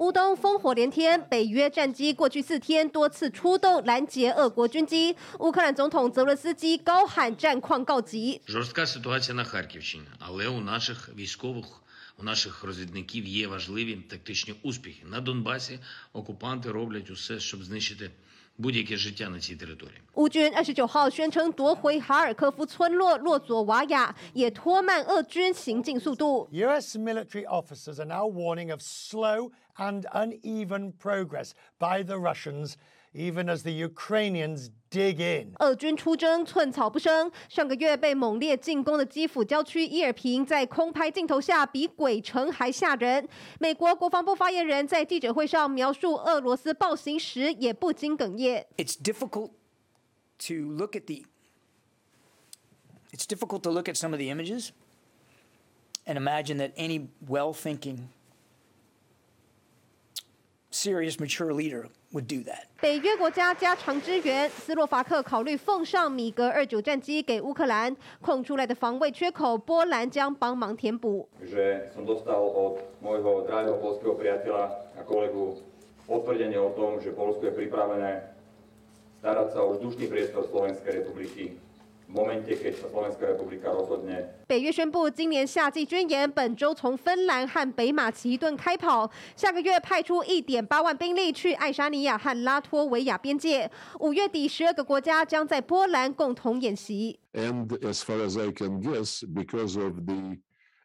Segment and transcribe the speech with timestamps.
[0.00, 5.14] 乌东烽火连天，北约战机过去四天多次出动拦截俄国军机。
[5.40, 8.40] 乌克兰总统泽伦斯基高喊战况告急。
[20.14, 26.46] 乌军二十九号宣称夺回哈尔科夫村落洛佐瓦亚，也拖慢俄军行进速度。
[26.52, 26.98] U.S.
[26.98, 32.74] military officers are now warning of slow and uneven progress by the Russians.
[33.13, 37.31] Even as the Ukrainians dig in，俄军出征寸草不生。
[37.47, 43.25] 上个月被猛烈进攻的基辅郊区伊尔平，在空拍镜头下比鬼城还吓人。
[43.57, 48.65] 美国国防部发言人在记者会上描述俄罗斯暴行时，也不禁哽咽。
[48.75, 49.51] It's difficult
[50.39, 51.23] to look at the.
[53.13, 54.71] It's difficult to look at some of the images
[56.05, 58.09] and imagine that any well-thinking,
[60.70, 61.86] serious, mature leader.
[62.12, 62.64] Would do that.
[62.80, 71.28] 北约国家加强支援，斯洛伐克考虑奉上米格二九战机给乌克兰，空出来的防卫缺口，波兰将帮忙填补。
[84.46, 93.70] 北约宣布，今年夏季军演本周从芬兰和北马其顿开跑，下个月派出一点八万兵力去爱沙尼亚和拉脱维亚边界。
[94.00, 97.20] 五月底，十二个国家将在波兰共同演习。
[97.32, 100.38] And as far as I can guess, because of the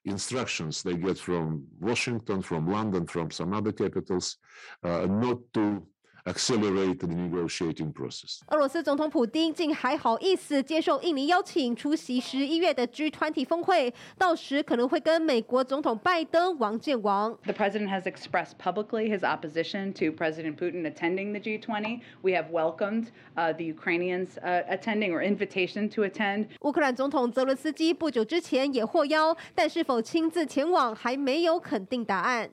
[0.03, 4.35] instructions they get from Washington, from London, from some other capitals,
[4.83, 5.87] not to
[6.25, 8.39] accelerate the negotiating process.
[8.47, 17.37] 俄罗斯总统普丁竟还好意思接受印尼邀请出席十一月的 G20 峰会，到时可能会跟美国总统拜登王见王。
[17.43, 22.01] The president has expressed publicly his opposition to President Putin attending the G20.
[22.21, 26.47] We have welcomed the Ukrainians attending or invitation to attend.
[26.61, 32.49] 乌克兰总统泽伦斯基不久之前也获邀，但是否亲自前往还没有肯定答案。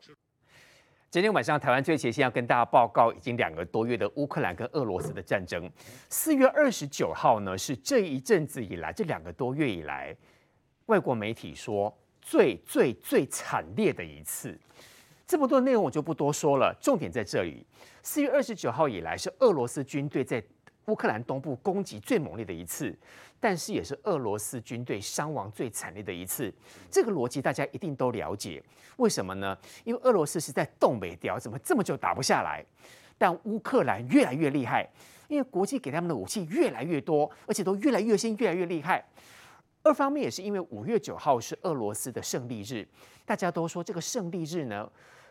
[1.13, 5.71] 今天晚上，台湾最前线要跟大家报告，已经两个多月的乌克兰跟俄罗斯的战争。
[6.09, 10.17] 四月二十九号呢，是这一阵子以来，这两个多月以来，
[10.87, 14.59] 外国媒体说最最最惨烈的一次。
[15.27, 17.67] 这么多内容我就不多说了，重点在这里。
[18.03, 20.43] 四月二十九号以来，是俄罗斯军队在
[20.87, 22.99] 乌克兰东部攻击最猛烈的一次。
[23.43, 26.55] 但是也是俄罗斯军队伤亡最惨烈的一次，
[26.89, 28.63] 这个逻辑大家一定都了解。
[28.99, 29.59] 为什么呢？
[29.83, 32.65] 因为俄罗斯是在东北调，怎么这么久打不下来？
[33.19, 34.89] 但乌克兰越来越厉害，
[35.27, 39.05] 因为国际给他们的武器越来越多，而且都越来越新，越来越厉害。
[39.83, 42.87] 二方面也是因为五月九号是俄罗斯的胜利日，
[43.25, 44.89] 大家都说这个胜利日呢，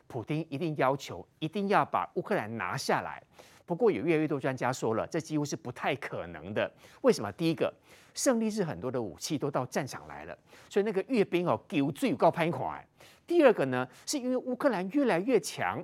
[0.08, 3.24] 普丁一定要求一定要把乌克兰拿下来。
[3.66, 6.72] 不过有越来越多专家说了，这几乎是不太可能的。
[7.02, 7.32] 为什么？
[7.32, 7.74] 第一个。
[8.14, 10.38] 胜利是很多的武器都到战场来了，
[10.70, 12.86] 所以那个阅兵哦，给最高拍款。
[13.26, 15.82] 第二个呢，是因为乌克兰越来越强，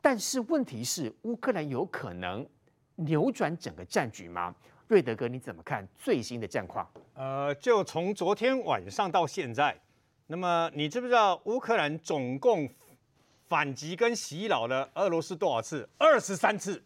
[0.00, 2.46] 但是问题是乌克兰有可能
[2.94, 4.54] 扭转整个战局吗？
[4.86, 6.88] 瑞德哥，你怎么看最新的战况？
[7.14, 9.76] 呃，就从昨天晚上到现在，
[10.28, 12.68] 那么你知不知道乌克兰总共
[13.48, 15.88] 反击跟袭扰了俄罗斯多少次？
[15.98, 16.80] 二十三次。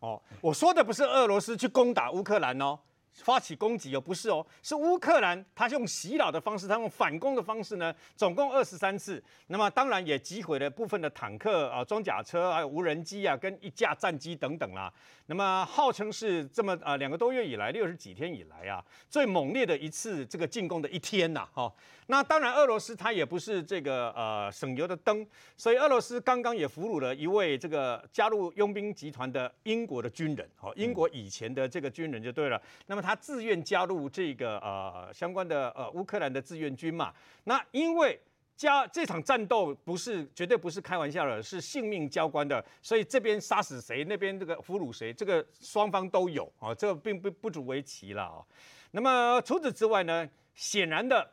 [0.00, 2.78] 哦，我说的不是俄罗斯去攻打乌克兰哦。
[3.24, 9.22] 发起攻击哦，不是哦，是乌克兰，他用袭扰的方式，他用反攻的方式呢，总共二十三次。
[9.48, 14.90] 那么当然也击毁了部分的坦克啊、装甲车，还有无人机啊，跟一架战机等等啦。
[15.26, 21.70] 那么号称是这么啊两个多月以来，六十几天以来啊，最猛烈的一次这个进攻的一天呐，哈。
[22.10, 25.24] 那当然，俄罗斯它也不是这个呃省油的灯，
[25.56, 32.60] 所以俄罗斯刚刚也俘虏了一位这个加入佣兵集团的英国的军人，哦，英国以前的这个军人就对了。
[32.86, 37.14] 那么他自愿加入这个呃相关的呃乌克兰的志愿军嘛。
[37.44, 38.20] 那因为
[38.56, 48.42] 加这场战斗不是绝对不是开玩笑的，是性命交关的，所以这边杀死谁，那边这个俘虏谁，这个双方都有啊，这个并不不足为奇了啊。
[48.90, 51.30] 那么除此之外呢，显然的。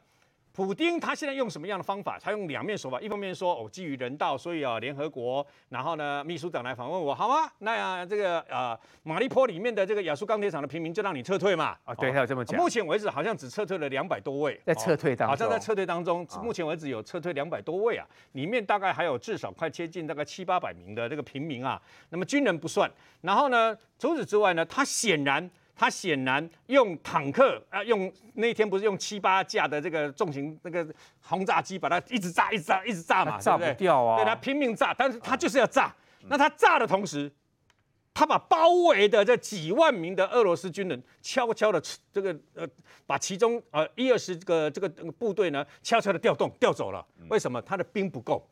[0.57, 2.18] 普丁他现在用什么样的方法？
[2.19, 11.77] 他用两面手法，一方面说哦，基于人道，所以啊，联合国，然后呢，秘书长来访问我，好啊，那、啊、这个呃，马利坡里面的这个亚速钢铁厂的平民就让你撤退嘛。
[11.86, 12.59] 啊，对，他有这么讲。
[12.59, 21.80] 目前为止好像只撤退了两百多位，在撤退当中，好像在撤退当中，目前为止有撤退两百多位啊，里面大概还有至少快接近大概七八百名的这个平民啊，
[22.10, 22.92] 那么军人不算。
[23.21, 25.48] 然后呢，除此之外呢，他显然。
[25.77, 30.85] 他显然用坦克啊，用那天不是用七八架的这个重型那个
[31.21, 35.94] 轰炸机把它一直炸，一直炸，一直炸嘛，炸不掉啊，对，他拼命炸，但是他就是要炸。
[36.27, 37.31] 那他炸的同时，
[38.13, 41.79] 他把包围的这几万名的俄罗斯军人悄悄的
[42.12, 42.68] 这个呃，
[43.06, 47.06] 把其中呃一二十个这个部队呢悄悄的调动调走了。
[47.29, 47.62] 为什么？
[47.62, 48.44] 他的兵不够。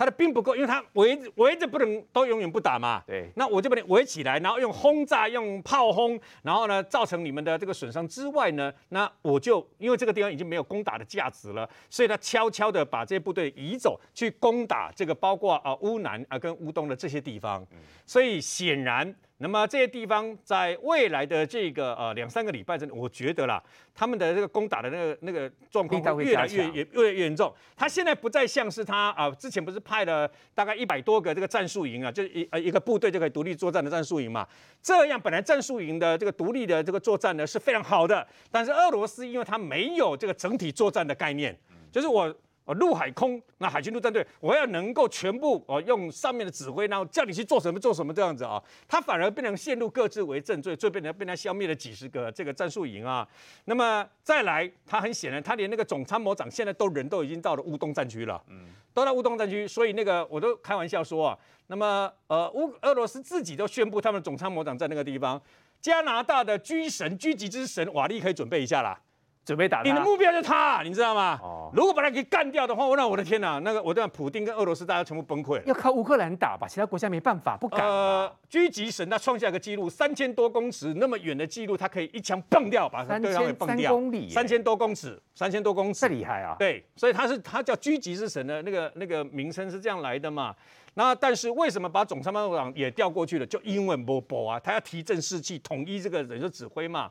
[0.00, 3.02] 他的兵不够，因为他围围着不能都永远不打嘛。
[3.06, 17.62] 对，那我就把你围起来，然后用轰炸、用炮轰，然后呢造成你们的这个损伤之外呢，那我就因为这个地方已经没有攻打的价值了，所以他悄悄的把这些部队移走，去攻打这个包括啊乌南啊跟乌东的这些地方。
[18.06, 19.14] 所以显然。
[19.42, 23.62] 那么这些地方在未来的这个呃两三个礼拜之内，我觉得啦，
[23.94, 27.50] 他们的这个攻打的那个那个状况会越来越越越越严重。
[27.74, 34.46] 他现在不再像是他啊、呃，之前不是派了大概一百多个这个战术营啊，就一呃一个部队就可以独立作战的战术营嘛。
[34.82, 41.58] 这样本来战术营的这个独立的这个作战呢是非常好的，但是俄罗斯因为它没有这个整体作战的概念，
[41.90, 42.34] 就是我。
[42.66, 53.26] 陆海空，那海军陆战队，我要能够全部哦用上面的指挥，然后叫你去做什么做什么这样子啊，他反而变成陷入各自为政，最最变成被他消灭了几十个这个战术营啊。
[53.64, 65.40] 那么再来，他很显然，他连那个总参谋长现在都人都已经到了乌东战区了，嗯，都到乌东战区，所以那个我都开玩笑说啊，那么呃乌俄罗斯自己都宣布他们总参谋长在那个地方，
[65.80, 69.00] 加拿大的狙神狙击之神瓦利可以准备一下啦。
[69.50, 71.36] 准备打他，你的目标就是他，你知道吗？
[71.42, 75.64] 哦，如果把他给干掉的话，那我的天哪，那个我这样普丁跟俄罗斯大家全部崩溃了。
[75.66, 77.84] 要靠乌克兰打吧，其他国家没办法，不敢。
[77.84, 83.90] 呃，狙击神他创下一个记录，三千多公尺那么远的记录，他可以一枪崩掉，把对方给崩掉。
[83.90, 86.54] 三公里，三千多公尺，三千多公尺，这厉害啊！
[86.56, 90.54] 对，所以他是他叫狙击之神的那个那个名称是这样来的嘛。
[90.94, 93.46] 那但是为什么把总参谋长也调过去了？
[93.46, 97.10] 就因为波波啊，他要提振士气，统一这个人的指挥嘛。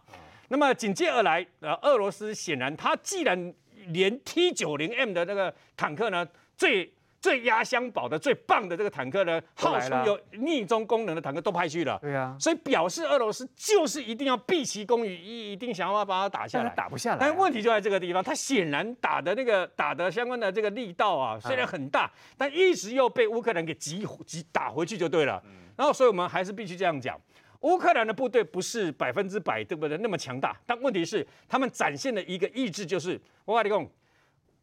[0.49, 3.53] 那么紧接而来，呃，俄罗斯显然他既然
[3.87, 6.91] 连 T 九零 M 的那个坦克呢，最
[7.21, 11.99] 最压箱宝的、最棒的这个坦克呢，号称有逆中功能的坦克都派去了。
[12.01, 16.69] 对啊，所以表示俄罗斯就是一定要毕其功于一，一定想要把它打下来。
[16.75, 17.17] 打不下来、啊。
[17.19, 25.43] 但问题就在这个地方，他显然打的那个打的相关的这个力道啊，虽然很大，嗯、但一直又被乌克兰给击击打回去就对了。
[25.75, 27.19] 然后，所以我们还是必须这样讲。
[27.61, 33.89] 乌克兰的部队不是百分之百对不对那么强大，但问题是他们展现的一个意志，就是我跟你讲，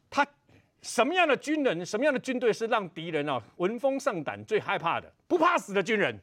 [0.09, 0.27] 他
[0.81, 6.19] 什么样的军人，什么样的军队是让敌人啊闻风丧胆、最害怕的，不怕死的军人。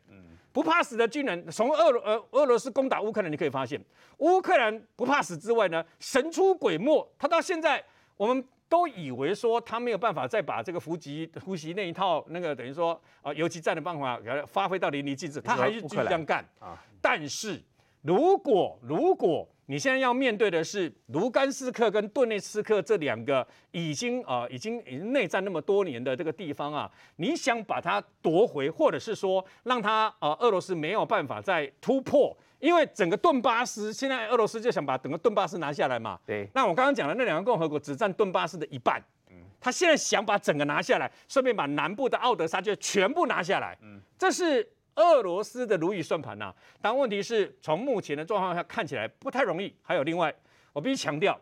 [0.51, 3.83] 不怕死的军人，从俄呃俄罗斯攻打乌克兰，你可以发现，
[4.17, 7.11] 乌克兰不怕死之外呢，神出鬼没。
[7.17, 7.83] 他到现在
[8.17, 8.43] 我们。
[8.73, 16.75] 都以为说他没有办法再把这个伏击伏击那一套那个等于说啊游击战的办法给它发挥到淋漓尽致，他还是继续这样干啊。
[16.99, 17.61] 但是
[18.01, 32.37] 如果如果你现在要面对的是卢甘斯克跟顿内斯克这两个已经啊已经已经内战那么多年的这个地方啊，你想把它夺回，或者是说让他啊俄罗斯没有办法再突破。
[32.59, 36.19] 因为整个顿巴斯现在俄罗斯就想把整个顿巴斯拿下来嘛。
[36.23, 36.47] 对。
[36.53, 39.03] 那我刚刚讲的那两个共和国只占顿巴斯的一半。
[39.31, 39.37] 嗯。
[39.59, 43.75] 他现在想把整个拿下来，顺便把南部的奥德萨就全部拿下来。
[43.81, 43.99] 嗯。
[44.19, 46.53] 这是俄罗斯的如意算盘呐。
[46.81, 49.73] 但问题是从目前的状况下看起来不太容易。
[49.81, 50.33] 还有另外，
[50.71, 51.39] 我必须强调，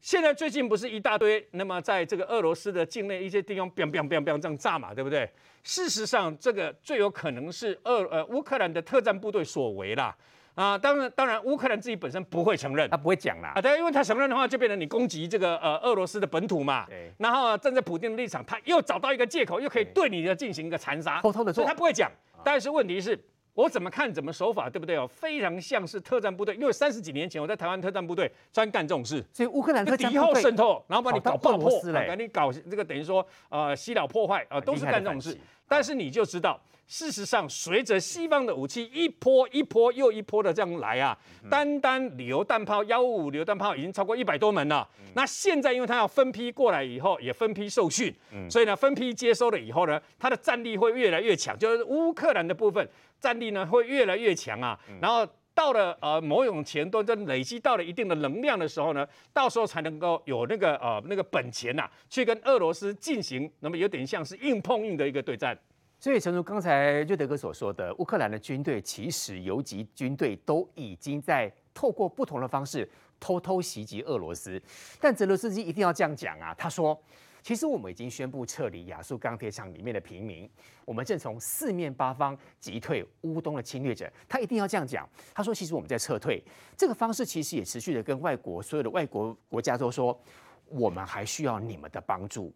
[0.00, 5.30] 现在最近不是一大堆，那么在这个俄罗斯的境内一些地方砰砰砰砰这样炸嘛，对不对？
[5.62, 10.16] 事实上，这个最有可能是俄呃乌克兰的特战部队所为啦。
[10.54, 13.52] 啊，当然，当然，乌克兰自己本身不会承认，他不会讲啦。
[13.54, 16.84] 啊，对，因为他承认的话，就变成你攻击这个呃俄罗斯的本土嘛。
[16.86, 17.10] 对。
[17.18, 21.62] 然后站在普京的立场，他又找到一个借口，又可以对你的进行一个残杀，偷偷的做。
[21.62, 22.10] 所以他不会讲。
[22.44, 23.18] 但是问题是，
[23.54, 25.06] 我怎么看怎么手法，对不对哦？
[25.06, 29.24] 非常像是特战部队，因为三十几年前我在台湾特战部队专干这种事。
[29.32, 31.70] 所以乌克兰特战敌后渗透，然后把你搞爆破，
[32.06, 35.36] 把你搞这个等于说呃洗脑破坏啊，都是干这种事。
[35.68, 36.60] 但是你就知道。
[36.88, 41.16] 事实上，随着西方的武器一波一波又一波的这样来啊，
[41.48, 44.86] 单单榴弹炮幺五五榴弹炮已经超过一百多门了。
[45.14, 48.14] 那现在因为它要分批过来以后，也分批受训，
[48.50, 52.86] 所以呢，分批接收了以后呢，它的战力会越来越强，就是乌克兰的部分
[53.22, 54.78] 战力呢会越来越强啊。
[55.00, 65.56] 然后到了呃某种前端，就累积到了一定的能量的时候呢，到时候才能够有那个呃那个本钱呐、啊，去跟俄罗斯进行那么有点像是硬碰硬的一个对战。
[66.00, 74.60] 所以，诚如刚才瑞德哥所说的，乌克兰的军队其实游击军队都已经在透过不同的方式偷偷袭击俄罗斯。
[75.00, 76.52] 但泽伦斯基一定要这样讲啊！
[76.58, 77.00] 他说
[77.42, 80.48] ：“其实我们已经宣布撤离亚速钢铁厂里面的平民，
[80.84, 85.08] 我们正从四面八方击退乌东的侵略者。”他一定要这样讲。
[85.34, 86.42] 他说：“其实我们在撤退，
[86.76, 90.18] 这个方式其实也持续的跟外国所有的外国国家都说，
[90.66, 92.52] 我们还需要你们的帮助。”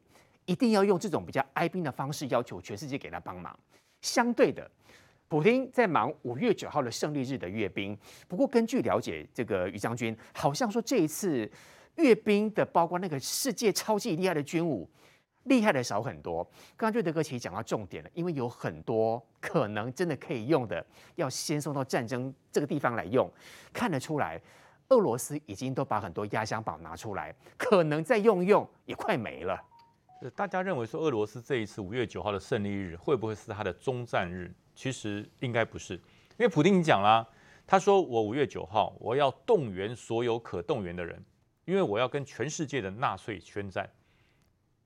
[0.47, 3.59] 一定要用这种比较哀兵的方式要求全世界给他帮忙。
[4.00, 4.71] 相对的，
[5.26, 7.99] 普丁在忙五月九号的胜利日的阅兵。
[8.28, 11.50] 不过根据了解，这个于将军好像说这一次
[11.97, 14.88] 阅兵的，包括那个世界超级厉害的军武。
[15.45, 16.43] 厉害的少很多。
[16.76, 20.85] 刚刚瑞德哥其实讲到重点了，因为有很多可能真的可以用的，
[21.15, 23.31] 要先送到战争这个地方来用。
[23.73, 24.43] 看得出来，
[24.88, 29.57] 俄罗斯已经都把很多压箱宝拿出来，可能再用一用也快没了。
[30.35, 34.53] 大家认为说俄罗斯这一次五月九号的胜利日会不会是他的终战日？
[34.75, 36.00] 其实应该不是，因
[36.38, 37.25] 为普丁讲啦，
[37.69, 41.25] 他说我五月九号我要动员所有可动员的人，
[41.66, 43.88] 因为我要跟全世界的纳粹宣战。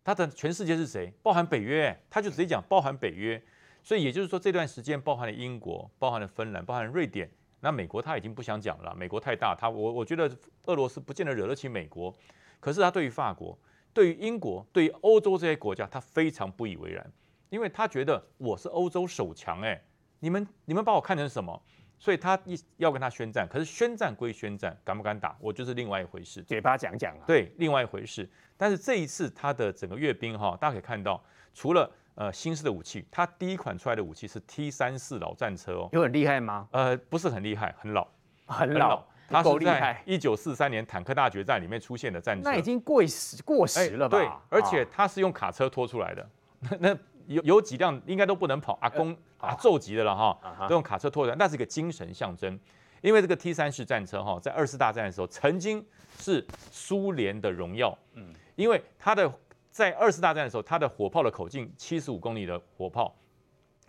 [0.03, 1.13] 他的全世界是谁？
[1.23, 3.41] 包含北约，他就直接讲包含北约，
[3.83, 7.31] 所以也就是说这段时间包含了英国，包含了芬兰，包含了瑞典。
[7.61, 10.35] 那美国他已经不想讲了，美国太大，他我我觉得
[10.65, 12.13] 俄罗斯不见得惹得起美国。
[12.59, 13.57] 可是他对于法国、
[13.93, 17.13] 对于英国、对于欧洲这些国家，他非常不以为然，
[17.51, 19.85] 因为他觉得我是欧洲首强，哎，
[20.21, 21.63] 你们你们把我看成什么？
[22.01, 26.43] 所以他一要跟他宣战，可是宣战归宣战，敢不敢打，我就是另外一回事。
[26.43, 28.27] 嘴巴讲讲啊，对，另外一回事。
[28.57, 36.67] 但是这一次他的整个阅兵哈，大家可以看到，除了呃新式的武器，他第一款出来的武器是 T 三四老战车哦，有很厉害吗？
[36.73, 38.09] 呃，不是很厉害，很老，
[38.47, 39.05] 很老。
[39.29, 44.19] 它是在一九四三年坦克大决战里面出现的战车，那已经过时过时了吧？
[44.19, 46.31] 对，而且它是用卡车拖出来的，
[46.61, 46.99] 那那。
[47.31, 52.59] 有有几辆应该都不能跑，阿公阿祖级的了哈，都用卡车拖着，那是一个精神象征。
[53.03, 55.85] 因为这个 T 三式战车哈，在二次大战的时候曾经
[56.19, 59.33] 是苏联的荣耀，嗯，因为它的
[59.71, 63.15] 在二次大战的时候，它的火炮的口径七十五公里的火炮，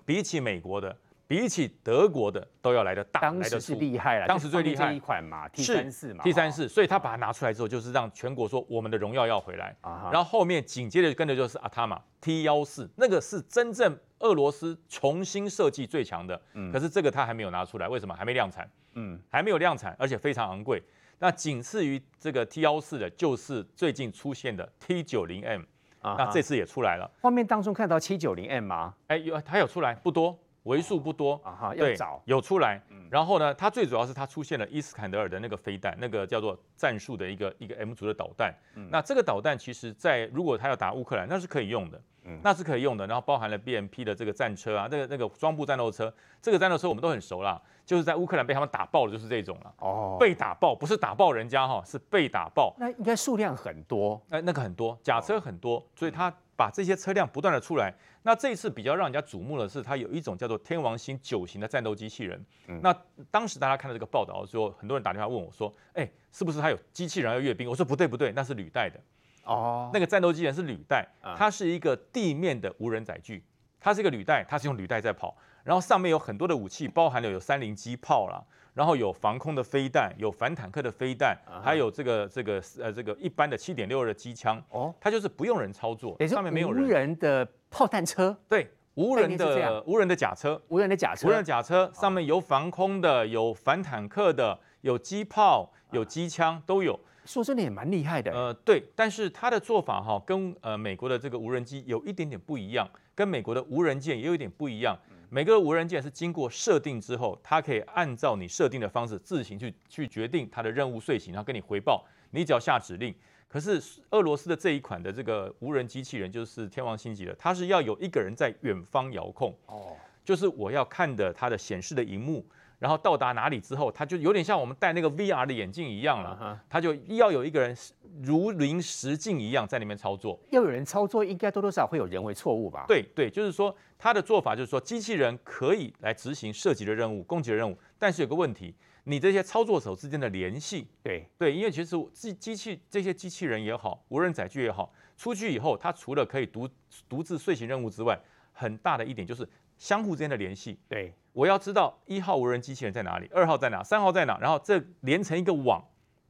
[0.06, 0.96] 比起美国的。
[1.32, 9.74] 比起德国的都要来的大，当时是厉害了，当时最厉害一款嘛，T 三四嘛，T 三四，所以他把它拿出来之后，就是让全国说我们的荣耀要回来。
[10.12, 16.38] 然后后面紧接着跟着就是阿塔玛 T 幺四，那个是真正俄罗斯重新设计最强的。
[16.70, 18.14] 可是这个他还没有拿出来，为什么？
[18.14, 18.70] 还没量产。
[18.96, 20.84] 嗯，还没有量产，而且非常昂贵。
[21.20, 25.62] 那仅次于这个 T 幺四的，就是最近出现的 T 九零 M。
[26.04, 27.10] 那这次也出来了。
[27.22, 28.94] 画面当中看到七九零 M 吗？
[29.08, 30.38] 哎，有，它有出来，不多。
[30.64, 38.54] 为数不多啊哈，对，要找有出来，然后呢，它最主要是它出现了伊斯坎德尔的那个飞弹，那个叫做战术的一个一个 M 族的导弹。
[38.90, 42.00] 那这个导弹其实，在如果它要打乌克兰，那是可以用的，
[42.44, 43.08] 那是可以用的。
[43.08, 49.74] 然后包含了 BMP 的这个战车啊，那个那个装步战斗车，这个战斗车我们都很熟啦，就是在乌克兰被他们打爆的，就是这种了。
[49.80, 52.76] 哦，被打爆不是打爆人家哈，是被打爆。
[52.78, 56.32] 那应该数量很多，哎，那个很多，假车很多，所以它。
[56.54, 57.92] 把这些车辆不断的出来，
[58.24, 62.44] 那这一次比较让人家瞩目的是，它有一种叫做天王星九型的战斗机器人。
[62.68, 62.96] 嗯、那
[63.32, 69.00] 当时大家看到这个报道的时候，很多人打电话问我说：“哎，是不是它有机器人要阅兵？”我说：“不对，不对，那是履带的。”
[69.44, 73.44] 哦，那个战斗机器人是履带，它是一个地面的无人载具，
[73.80, 78.44] 它是一个履带，它是用履带在跑，然后上面有很多的武器，包含了有三零机炮啦。
[78.74, 84.62] 然后有防空的飞弹，有反坦克的飞弹，还有这个这个呃这个一般的七点六二的机枪。
[84.70, 86.84] 哦，它就是不用人操作，上面没有人。
[86.84, 97.00] 无人的炮弹车，对，无人的无人的甲车，无人的甲车，无人的甲车上面有防空的，有反坦克的，有机炮，有机枪都有。
[97.24, 98.32] 说真的也蛮厉害的。
[98.34, 104.98] 呃，对，但是它的做法哈，跟呃美国的这个无人机有一点点不一样，跟美国的无人舰也有一点不一样。
[105.34, 112.06] 每个无人舰是经过设定之后，它可以按照你设定的方式自行去去决定它的任务睡醒，然后跟你回报。
[112.32, 113.16] 你只要下指令。
[113.48, 119.58] 可是俄罗斯的这一款的这个无人机器人就是天王星级的，它是要有一个人在远方遥控。
[119.68, 119.96] 哦，
[120.26, 122.46] 就是我要看的它的显示的荧幕。
[122.82, 126.60] 然后到达哪里之后，他就有点像我们戴那个 VR 的眼镜一样了。
[126.68, 127.78] 他就要有一个人
[128.24, 130.40] 如临实境一样在里面操作。
[130.50, 132.86] 要有人操作，应该多多少少会有人为错误吧？
[132.88, 138.74] 对对，就是说他的做法就是说，机器人可以来执行涉及的任务、攻击的任务，但是有个问题，
[139.04, 146.68] 你这些操作手之间的联系，对对，因为其实机机器这些机器人也好，无人载具也好，出去以后，它除了可以独
[147.08, 148.20] 独自遂行任务之外，
[148.52, 149.48] 很大的一点就是
[149.82, 150.80] 相互之间的联系。
[150.88, 151.12] 对。
[151.34, 155.82] 我要知道一号无人机器人在哪里，二号在哪，三号在哪，然后这连成一个网，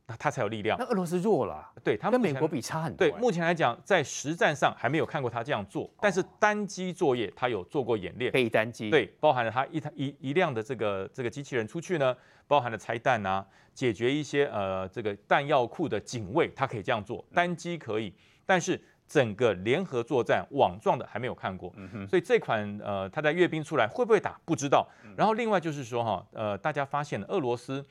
[0.06, 0.78] 那它才有力量。
[0.80, 3.00] 那俄罗斯弱了，对，它跟美国比差很多。
[3.00, 8.32] 对，目前来讲，在实战上还没有看过它这样做，但是单机作业它有做过演练。
[8.32, 8.92] 可以单机。
[8.92, 12.16] 对，包含了它一台一一辆的这个这个机器人出去呢，
[12.48, 13.44] 包含了拆弹啊，
[13.74, 18.14] 解决一些呃这个弹药库的警卫，它可以这样做，单机可以，
[18.46, 18.80] 但是。
[19.12, 21.70] 整个联合作战网状的还没有看过，
[22.08, 24.88] 所以这款呃，它在阅兵出来会不会打不知道。
[25.18, 27.86] 然后另外就是说哈，呃，大家发现俄罗斯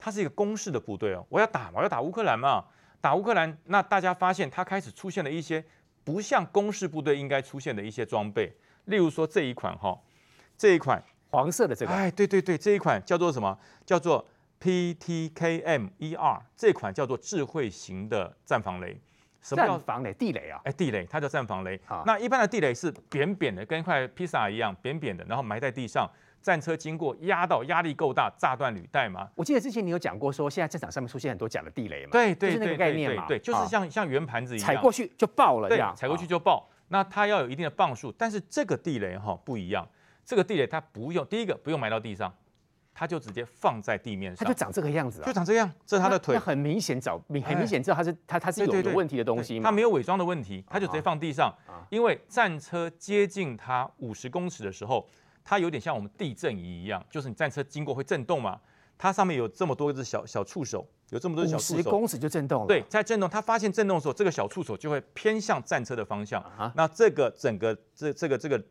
[0.00, 2.64] 它是一个攻势的部队哦，我要打嘛，我要打乌克兰嘛，
[3.00, 5.64] 打乌克兰，那大家发现它开始出现了一些
[6.02, 8.52] 不像攻势部队应该出现的一些装备，
[8.86, 9.96] 例如说这一款哈，
[10.58, 11.00] 这一款
[11.30, 13.56] 黄色的这个，哎，对对对，这一款叫做什么？
[13.86, 14.26] 叫做
[14.60, 19.00] PTKM-ER，这款叫做智慧型的战防雷。
[19.44, 20.12] 什么叫防雷？
[20.14, 20.58] 地雷啊？
[20.64, 21.78] 哎，地雷，它叫战防雷。
[21.84, 26.10] 好那一般的地雷是扁扁的，跟一块披萨一样扁扁的，然后埋在地上，
[26.40, 29.28] 战车经过压到，压力够大，炸断履带嘛。
[29.34, 32.12] 我记得之前你有讲过，说现在战场上面出现很多假的地雷嘛？
[32.12, 36.66] 对对就是那个对概念嘛，对对，就是像像圆盘子一样，踩过去就爆了这对样，，踩过去就爆。
[36.88, 39.86] 那它要有一定的磅数，但是这个地雷哈不一样，
[40.24, 42.32] 这个地雷它不用第一个不用埋到地上，
[42.94, 45.32] 它就直接放在地面上，它就长这个样子啊就。
[45.32, 49.64] 长这样，这是它的腿，很明显找，很哎明显知道它是它它是有有问题的东西嘛。
[49.64, 51.82] 它没有伪装的问题，它就直接放地上啊。
[51.90, 55.04] 因为战车接近它五十公尺的时候，
[55.42, 58.60] 它有点像我们地震仪一样，就是你战车经过会震动嘛，
[58.96, 61.76] 它上面有这么多只小小触手，有这么多小触手。
[61.76, 62.68] 十公尺就震动了。
[62.68, 66.40] 对，在震动，它发现震动的时候，这个小触手就会偏向战车的方向。
[66.42, 68.62] 啊那这个整个这这个这个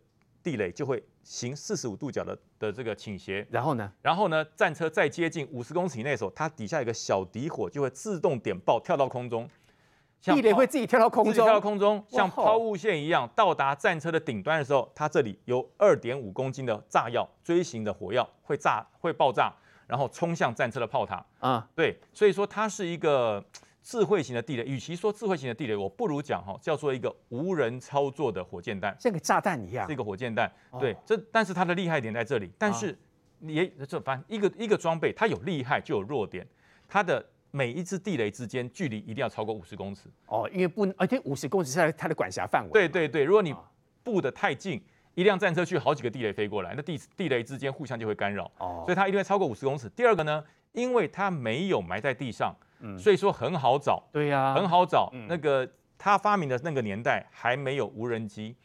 [0.44, 3.48] 地雷就会行四十五度角的的这个倾斜。
[3.50, 3.92] 然后呢？
[4.02, 9.50] 然后呢，战车再接近五十公尺以内的时候，它底下有个小底火就会自动点爆，跳到空中。
[10.26, 19.54] 地雷会自己跳到空中，自己跳到空中，像抛物线一样到达战车的顶端的时候，它这里有二点五公斤的炸药，锥形的火药会炸会爆炸，
[19.86, 21.26] 然后冲向战车的炮塔。
[21.40, 23.44] 啊，对，所以说它是一个
[23.84, 24.64] 智慧型的地雷。
[24.64, 29.96] 与其说智慧型的地雷，我不如讲哈，叫做一个无人操作的火箭弹，像个炸弹一样是一。
[29.96, 30.52] 个火箭弹。
[30.72, 32.98] 哦对，这但是它的厉害点在这里，但啊是
[33.42, 36.48] 也这反正一个一个装备，它有厉害就有弱点，
[36.88, 40.10] 它的每一只地雷之间距离一定要超过五十公尺。
[40.28, 42.72] 哦，因为不，而且五十公尺是它的管辖范围。
[42.72, 43.70] 对对对，如果你啊
[44.02, 44.82] 布得太近，
[45.14, 49.88] 一辆战车去好几个地雷飞过来，那地地雷之间互相就会干扰，哦所以它一定会超过五十公尺。
[49.90, 52.56] 第二个呢，因为它没有埋在地上，
[52.98, 55.10] 所以说很好找，对呀，很好找。
[55.14, 58.56] 嗯那个他发明的那个年代还没有无人机，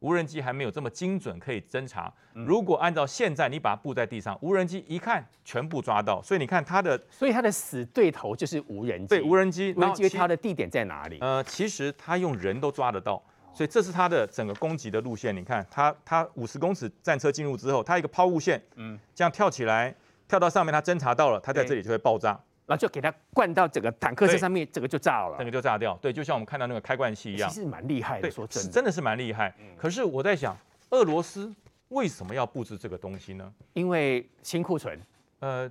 [0.00, 2.12] 无人机还没有这么精准可以侦查。
[2.34, 9.06] 嗯如果按照现在你把它布在地上，无人机一看全部抓到，所以你看他的所以他的死对头就是无人机。
[9.06, 11.18] 对无人机，无人机其它的地点在哪里？
[11.20, 13.20] 呃，其实他用人都抓得到，
[13.54, 15.34] 所以这是它的整个攻击的路线。
[15.34, 19.92] 你看，它它五十公尺战车进入之后，它一个抛物线，嗯，这样跳起来，
[20.28, 25.46] 跳到上面，它侦查到了，它在这里就会爆炸，然后就给它灌到整个坦克车上面，整个就炸了整。
[25.46, 25.96] 个就炸掉。
[26.02, 28.68] 对，就像我们看到那个开罐器一样其，实蛮厉害的，对，说真的。
[28.68, 29.54] 是真的是蛮厉害。
[29.76, 30.56] 可是我在想，
[30.90, 31.54] 俄罗斯
[31.88, 33.52] 为什么要布置这个东西呢？
[33.72, 35.00] 因为新库存
[35.38, 35.70] 呃，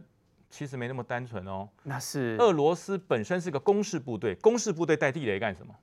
[0.50, 1.68] 其实没那么单纯哦。
[1.84, 5.76] 那是俄罗斯本身是个攻势部队，攻势部队带地雷干什么？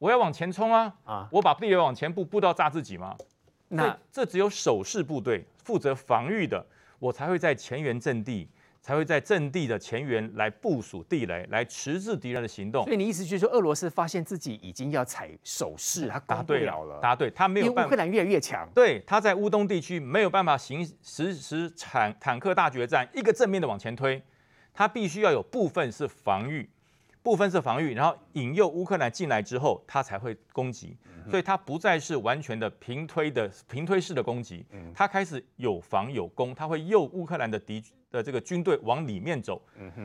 [0.00, 0.92] 我要往前冲啊！
[1.04, 3.16] 啊，我把地雷往前布，布到炸自己吗？
[3.68, 6.66] 那那这只有守势部队负责防御的，
[6.98, 8.48] 我才会在前沿阵地，
[8.84, 12.92] 才会在阵地的前沿来部署地雷，来迟滞敌人的行动所。
[12.92, 17.88] 以你意思就是说，俄罗斯发现自己已经要踩手势，他答对了了，答对，他没有办法。
[17.88, 18.68] 乌克兰越来越强。
[18.74, 24.22] 对，他在乌东地区没有办法行实施坦坦克大决战，一个正面的往前推，
[24.74, 26.68] 他必须要有部分是防御，
[27.22, 30.94] 部分是防御，然后引诱乌克兰进来之后，他才会攻击。
[31.30, 37.82] 所以他不再是完全的平推的平推式的攻击，他开始有防有攻，他会诱乌克兰的敌
[38.14, 39.60] 的这个军队往里面走，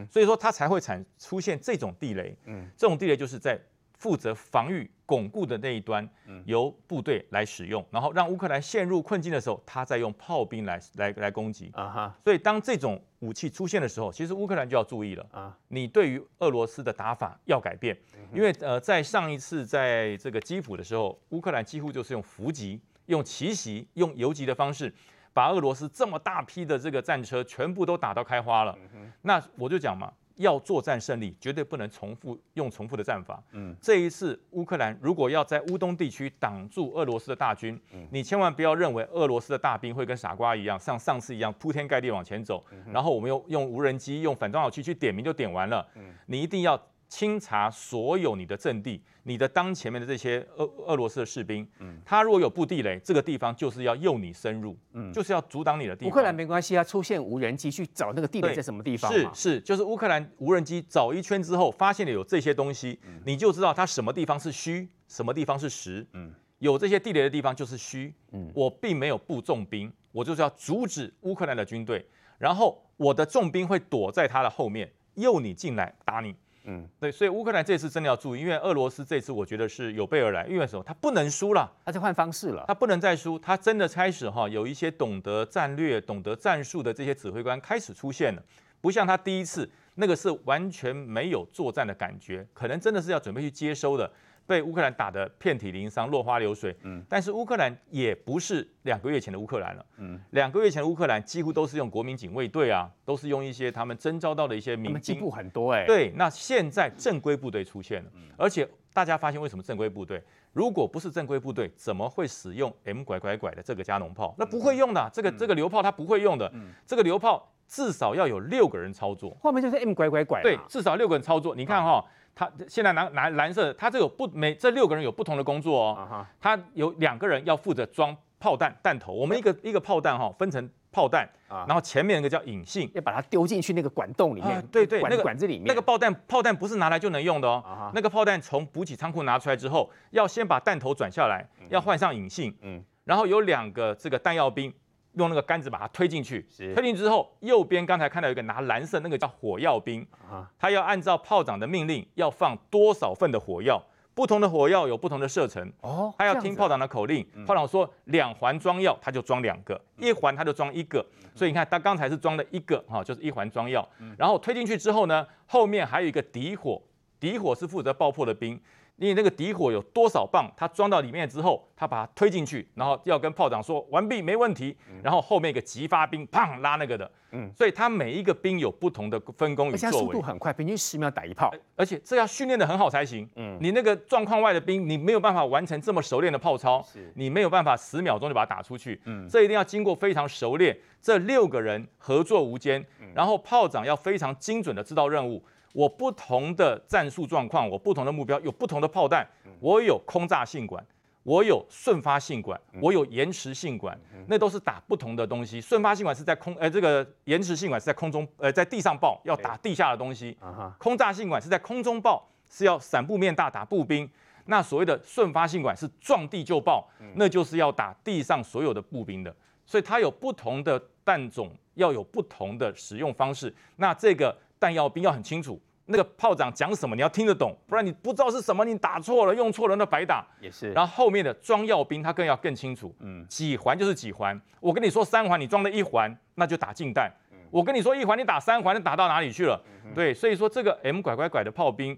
[0.09, 3.59] 所以说它才会产出现这种地雷，嗯这种地雷就是在
[3.97, 6.07] 负责防御巩固的那一端，
[6.45, 11.69] 由部队来使用，然后让乌克兰陷入困境的时候，他再用炮兵来来来攻击。
[11.73, 17.95] 啊哈所以当这种武器出现的时候，其实乌克兰就要注意了啊，你对于俄罗斯的打法要改变，
[18.33, 24.93] 因为呃，在上一次在这个基辅的时候，乌克兰几乎就是用伏击、用奇袭、用游击的方式，
[25.33, 28.77] 把俄罗斯这么大批的这个战车全部都打到开花了。
[29.21, 30.11] 那我就讲嘛。
[30.39, 33.43] 要作战胜利，绝对不能重复用重复的战法。
[33.51, 37.77] 嗯，这一次乌克兰如果要在乌东地区挡住俄罗斯的大军，
[38.09, 45.85] 你千万不要认为俄罗斯的大兵会跟傻瓜一样，像上次一样铺天盖地往前走，然后我们用用无人机、用反装甲器去点名就点完了。
[46.27, 51.67] 你一定要清查所有你的阵地，你的当前面的这些俄俄罗斯的士兵，
[52.05, 54.77] 他如果有布地雷，这个地方就是要诱你深入，
[55.11, 56.11] 就是要阻挡你的地方。
[56.11, 59.33] 乌克兰没关系啊，出现无人机去找那个地雷在什么地方嘛？
[59.33, 66.05] 是是，就是乌克兰无人机找一圈之后，发现了有这些东西，你就知道它什么地方是虚，什么地方是实。
[66.13, 68.13] 嗯，有这些地雷的地方就是虚。
[68.31, 72.05] 嗯，我并没有布重兵，我就是要阻止乌克兰的军队，
[72.37, 76.35] 然后我的重兵会躲在他的后面，诱你进来打你。
[76.65, 80.83] 嗯，对，所以乌克兰这次真的要注意，因为俄罗斯这次我觉得是有备而来，因为什么？
[80.83, 81.71] 他不能输了。
[81.85, 82.65] 他在换方式了。
[82.67, 88.43] 他不能再输，他真的开始哈有一些懂得战略、懂得战术的这些指挥官开始出现了，
[88.81, 94.11] 不像他第一次那个是完全没有作战的感觉，可能真的是要准备去接收的。
[94.49, 96.75] 被乌克兰打得遍体鳞伤、落花流水。
[96.81, 99.85] 嗯，但是乌克兰也不是两个月前的乌克兰了。
[99.97, 105.85] 嗯，两个月前的乌克兰几乎都是用国民警卫队啊，都是用一些他们征召到的一些民兵，进步很多哎、欸。
[105.85, 110.19] 对，那现在正规部队出现了，而且大家发现为什么正规部队？
[110.51, 114.33] 如果不是正规部队，怎么会使用 M 拐拐拐的这个加农炮？
[114.39, 116.51] 那不会用的、啊，这个这个榴炮它不会用的，
[116.87, 119.37] 这个榴炮至少要有六个人操作。
[119.39, 120.41] 后面就是 M 拐拐拐。
[120.41, 121.55] 对，至少六个人操作。
[121.55, 122.05] 你看哈、哦，
[122.39, 126.25] 他现在拿拿蓝色，他这有不每这六个人有不同的工作哦。
[126.39, 130.69] 他有两个人要负责装炮弹弹头，我们一个一个炮弹哈分成。
[130.91, 134.57] 炮弹啊，然后前面那个叫引信，要把它丢进去那个管洞里面。
[134.57, 135.65] 啊、对对，那个管子里面。
[135.67, 137.63] 那个炮弹，炮弹不是拿来就能用的哦。
[137.63, 142.57] 啊、那个炮弹从补给仓库拿出来之后，要先把弹头转下来，要换上引信。
[142.63, 142.83] 嗯。
[143.03, 144.73] 然后有两个这个弹药兵
[145.19, 146.41] 用那个杆子把它推进去。
[146.57, 150.05] 推进去之后，右边刚才看到一个拿蓝色那个叫火药兵。
[150.27, 150.49] 啊。
[150.57, 153.79] 他要按照炮长的命令，要放多少份的火药？
[154.15, 157.25] 不同的火药有不同的射程哦，他要听炮长的口令。
[157.45, 161.05] 炮长说两环装药，他就装两个；一环他就装一个。
[161.33, 163.87] 所以你看，他刚才是装了一个哈，就是一环装药。
[164.17, 166.81] 然后推进去之后呢，后面还有一个底火，
[167.17, 168.59] 底火是负责爆破的兵。
[168.99, 174.75] 因为那个底火有多少磅，它装到里面之后，它把它推进去，然后要跟炮长说完毕没问题。
[175.01, 177.09] 然后后面一个急发兵，砰拉那个的。
[177.31, 179.97] 嗯，所以它每一个兵有不同的分工与作为。
[179.99, 183.27] 速度很快，平均十秒打一炮，而且这要训练得很好才行。
[183.35, 186.83] 嗯，你那个状况外的兵，你没有办法完成这么熟练的炮操，
[187.13, 188.99] 你没有办法十秒钟就把它打出去。
[189.05, 192.83] 嗯，这一定要经过非常熟练，这六个人合作无间，
[193.13, 195.41] 然后炮长要非常精准的知道任务。
[195.73, 199.27] 我不同的战术状况，我不同的目标，有不同的炮弹。
[199.59, 200.83] 我有空炸性管，
[201.23, 205.59] 我有瞬发性管，我有延迟性管，那都是打不同的东西。
[205.59, 210.37] 瞬发性管是在空，呃，这个延迟性管是在空中，呃，在地上爆，要打地下的东西。
[210.77, 214.09] 空炸性管是在空中爆，是要散布面大打步兵。
[214.45, 219.35] 那所谓的瞬发性管是撞地就爆，那就是要打地上所有的步兵的。
[219.65, 223.53] 所以它有不同的弹种，要有不同的使用方式。
[223.75, 224.35] 那这个。
[224.59, 230.25] 弹药兵要很清楚，那个炮长讲什么你要听得懂，不然你不知道是什么，你打错了用错了那白打。
[230.39, 230.71] 也是。
[230.73, 234.39] 然后后面的装药兵他更要更清楚，嗯，几环就是几环。
[234.59, 237.11] 我跟你说三环，你装了一环，那就打近弹。
[237.31, 239.59] 嗯、我跟你说一环，你打三环，那打到哪里去了？
[239.85, 241.97] 嗯、对，所以说这个 M 拐拐拐的炮兵，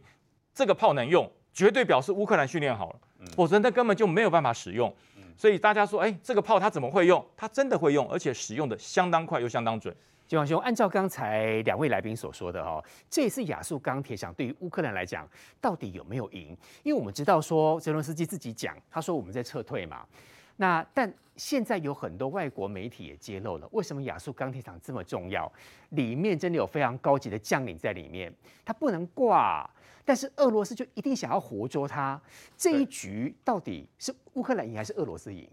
[0.53, 2.99] 这个炮能用，绝对表示乌克兰训练好了，
[3.35, 4.93] 否则那根本就没有办法使用。
[5.37, 7.25] 所以大家说，哎，这个炮它怎么会用？
[7.35, 9.95] 它真的会用，而且使用的相当快又相当准。
[10.31, 15.27] 嶔煌兄，按照刚才两位来宾所说的哈，这一次亚速钢铁厂对于乌克兰来讲，
[15.59, 16.57] 到底有没有赢？
[16.83, 20.05] 因为我们知道说泽伦斯基自己讲，他说我们在撤退嘛。
[20.55, 25.51] 那但现在有很多外国媒体也揭露了，为什么亚速钢铁厂这么重要？
[25.89, 29.69] 里面真的有非常高级的将领在里面，他不能挂，
[30.05, 32.17] 但是俄罗斯就一定想要活捉他。
[32.55, 35.45] 这一局到底是乌克兰赢还是俄罗斯赢？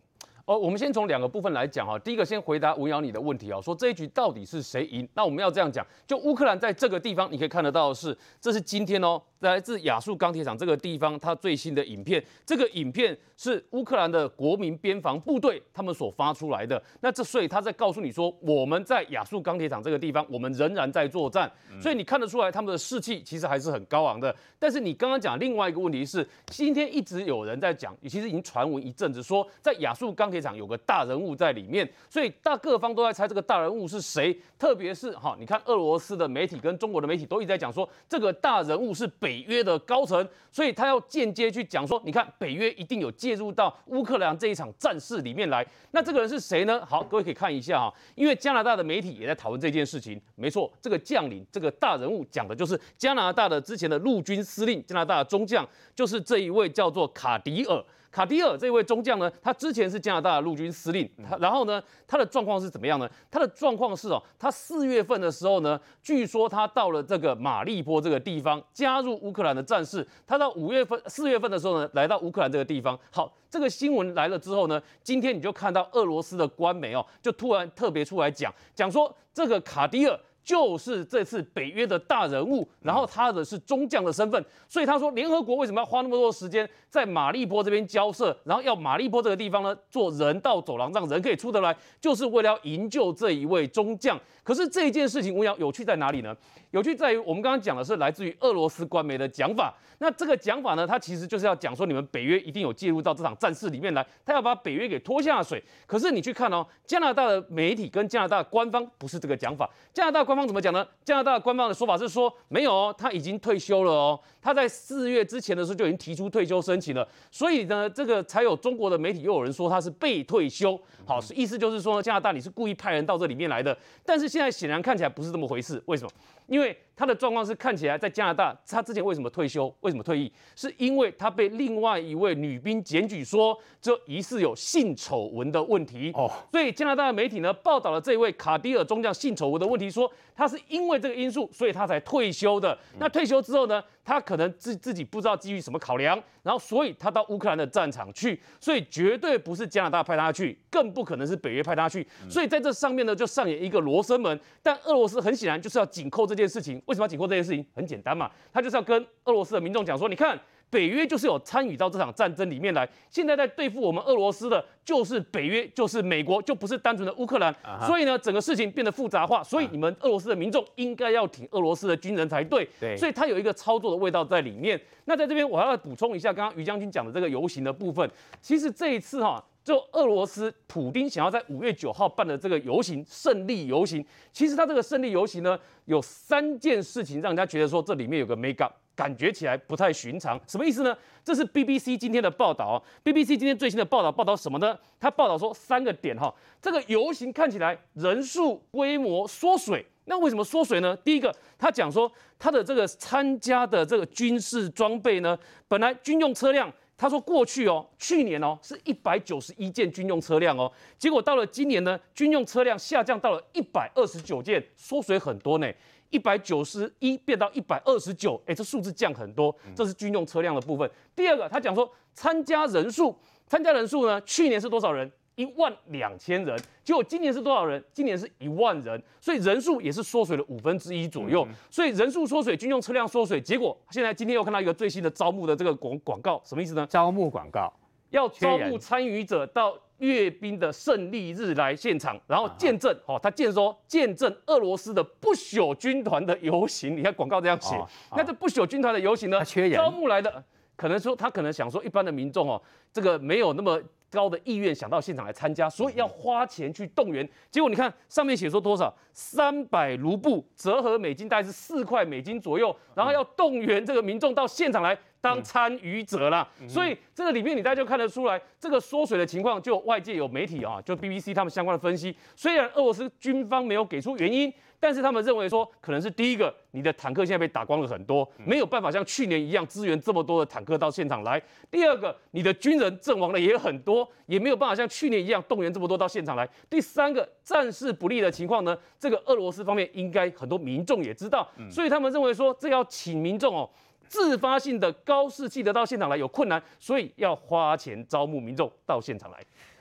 [0.49, 1.99] 哦，我们先从两个部分来讲哈。
[1.99, 5.07] 第一个，先回答文瑶你的问题啊，说这一局到底是谁赢？
[5.13, 12.25] 那我们要这样讲，就乌克兰在这个地方，你可以看得到的是，这是今天哦，来自亚速钢铁厂这个地方，它最新的影片。
[12.47, 16.83] 这个影片是乌克兰的国民边防部队他们所发出来的。
[17.03, 21.53] 那这所以他在告诉你说，我们在亚速钢铁厂这个地方，我们仍然在作战。
[21.79, 24.35] 所以你看得出来，他们的士气其实还是很高昂的。
[24.59, 34.37] 但是你刚刚讲另外一个问题是，今天一直有人在讲，其实已经传闻一阵子，说在亚速钢铁场有个大人物在里面，所以大各方都在猜这个大人物是谁。
[34.59, 45.65] 特别是哈，你看俄罗斯的媒体跟中国的媒体都一直在讲说，这个大人物是北约的高层，所以他要间接去讲说，你看北约一定有介入到乌克兰这一场战事里面来。
[45.93, 46.85] 那这个人是谁呢？
[46.85, 50.21] 好，各位可以看一下哈，因为加拿大的媒体也在讨论这件事情。
[50.35, 57.85] 没错，这个将领，这个大人物讲的就是加拿大的之前的陆军司令，加拿大的中将，就是这一位叫做卡迪尔。
[58.11, 63.09] 卡迪尔这位中将呢，他之前是加拿大的陆军司令，他然后呢，他的状况是怎么样呢？
[63.31, 70.07] 他的状况是哦，他四月份的时候呢，据说他到了这个马利波这个地方，加入乌克兰的战士。
[70.27, 72.99] 他到五月份、四月份的时候呢，来到乌克兰这个地方。
[73.11, 80.19] 好，这个新闻来了之后呢，今天你就看到俄罗斯的官媒哦，就突然特别出来讲，讲说这个卡迪尔。
[80.49, 94.19] 就是这次北约的大人物，然后他的是中将的身份，所以他说联合国为什么要花那么多时间在马利波这边交涉，然后要马利波这个地方呢做人道走廊，让人可以出得来，就是为了要营救这一位中将。
[94.43, 96.35] 可是这一件事情，我想有趣在哪里呢？
[96.71, 105.63] 有趣在于我们刚刚讲的是来自于俄罗斯官媒的讲法，那这个讲法呢，它其实就是要讲说你们北约一定有介入到这场战事里面来，他要把北约给拖下水。
[105.87, 110.39] 可是你去看哦，加拿大的媒体跟加拿大官方不是这个讲法，加拿大官。
[110.39, 110.87] 方怎么讲呢？
[111.05, 114.21] 加拿大官方的说法是说，没有哦，他已经退休了哦。
[114.41, 120.81] 他在四月之前的时候就已经提出退休申请了，所以呢，这个才有中国的媒体又有人说他是被退休。
[121.05, 123.77] 好，意思就是说加拿大你是故意派人到这里面来的。
[124.07, 126.11] 但是现在显然看起来不是这么回事，为什么？
[126.49, 129.73] 因为他的状况是看起来在加拿大，他之前为什么退休？
[129.83, 130.33] 为什么退役？
[130.57, 136.11] 是因为他被另外一位女兵检举说，这疑似有性丑闻的问题。
[136.15, 142.77] 哦，所以加拿大的媒体呢报道了这位卡迪尔中将性丑闻的问题，说他是因为这个因素，所以他才退休的。
[142.99, 152.05] 那退休之后呢，他可能自自己不知道基于什么考量，然后所以他到乌克兰的战场去，所以绝对不是加拿大派他去，更不可能是北约派他去。
[152.29, 154.41] 所以在这上面呢，就上演一个罗生门。
[154.61, 156.83] 但俄罗斯很显然就是要紧扣这件事情。
[156.89, 157.65] 为什么要紧扣这件事情？
[157.73, 160.37] 很简单嘛，他就是要跟俄罗斯的民众讲说，你看。
[160.71, 167.51] 北约就是有参与到这场战争里面来，现在在对付我们俄罗斯的，就是北约，就是美国，就不是单纯的乌克兰。
[167.65, 167.87] Uh huh.
[167.87, 169.43] 所以呢，整个事情变得复杂化。
[169.43, 172.69] 所以你们俄罗斯的民众应该要挺俄罗斯的军人才对。
[172.79, 172.95] 对。
[172.99, 174.79] 所以它有一个操作的味道在里面。
[175.07, 178.07] 那在这边我还要补充一下，刚刚于将军讲的这个游行的部分，
[178.43, 184.03] 其实这一次哈，就俄罗斯普丁想要在五月九号办的这个游行，胜利游行，
[184.33, 188.73] 其实他这个胜利游行呢，有三件事情让人家觉得说这里面有个 make up。
[188.97, 190.93] 感觉起来不太寻常，什么意思呢？
[191.23, 192.83] 这是 BBC 今天的报道。
[193.05, 194.77] BBC 今天最新的报道报道什么呢？
[194.99, 200.97] 他报道说三个点哈，这个游行看起来人数规模缩水，那为什么缩水呢？
[201.05, 215.73] 第一个，他讲说他的这个参加的这个军事装备呢，本来军用车辆，他说过去哦，去年哦是一百九十一件军用车辆哦，结果到了今年呢，军用车辆下降到了一百二十九件，缩水很多呢。
[216.11, 220.91] 一百九十一变到一百二十九，哎，这数字降很多，这是军用车辆的部分。
[221.15, 223.15] 第二个，他讲说参加人数，
[223.47, 225.13] 参加人数呢，去年是多少人？
[225.39, 227.83] 一万两千人，结果今年是多少人？
[227.93, 231.47] 今年是一万人，所以人数也是缩水了五分之一左右。
[231.71, 236.85] 所以人数缩水，军用车辆缩水，结果现在今天又看到一个最新的招募的这个广广告，什么意思呢？
[236.91, 237.73] 招募广告
[238.11, 239.79] 要招募参与者到。
[239.99, 246.97] 阅兵的胜利日来现场，然后见证，哦，他见说见证俄罗斯的不朽军团的游行。
[246.97, 249.41] 你看广告这样写，哦哦、那这不朽军团的游行呢？
[249.75, 250.45] 招募来的，
[250.79, 252.63] 可能说他可能想说，一般的民众哦，
[252.93, 257.29] 这个没有那么高的意愿想到现场来参加，所以要花钱去动员。
[257.51, 258.95] 结果你看上面写说多少？
[259.13, 264.97] 三百卢布，折合美金大概是四块美金左右，然后要动员这个民众到现场来。
[265.21, 274.49] 当参与者啦，嗯、所以这个里面你大家就看得出来，这个缩水的情况，就外界有媒体啊，就 BBC 他们相关的分析，虽然俄罗斯军方没有给出原因，
[274.81, 281.39] 但是他们认为说，可能是第一个，你的坦克现在被打光了很多，没有办法像去年一样支援这么多的坦克到现场来；
[281.71, 293.69] 第二个，你的军人阵亡了也很多，也没有办法像去年一样动员这么多到现场来；第三个，战事不利的情况呢，这个俄罗斯方面应该很多民众也知道，所以他们认为说，这要请民众哦。
[294.07, 299.39] 自发性的高士气的到现场来有困难，所以要花钱招募民众到现场来。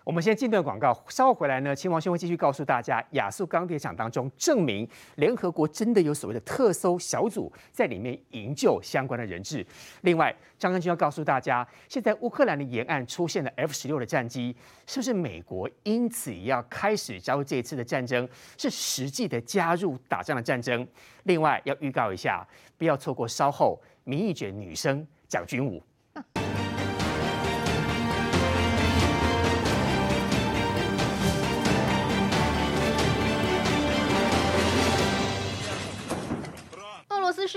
[0.07, 9.67] 我们先进段广告，稍后回来呢，秦王兄会继续告诉大家，亚速钢铁厂当中证明联合国真的有所谓的特搜小组在里面营救相关的人质。
[10.03, 18.25] 另外，张将军要告诉大家，现在乌克兰的沿岸出现了 F 十六的战机，是不是美国因此也要开始加入这一次的战争？
[18.57, 20.87] 是实际的加入打仗的战争？
[21.23, 25.83] 另外，要预告一下，不要错过稍后民意卷女生蒋军武。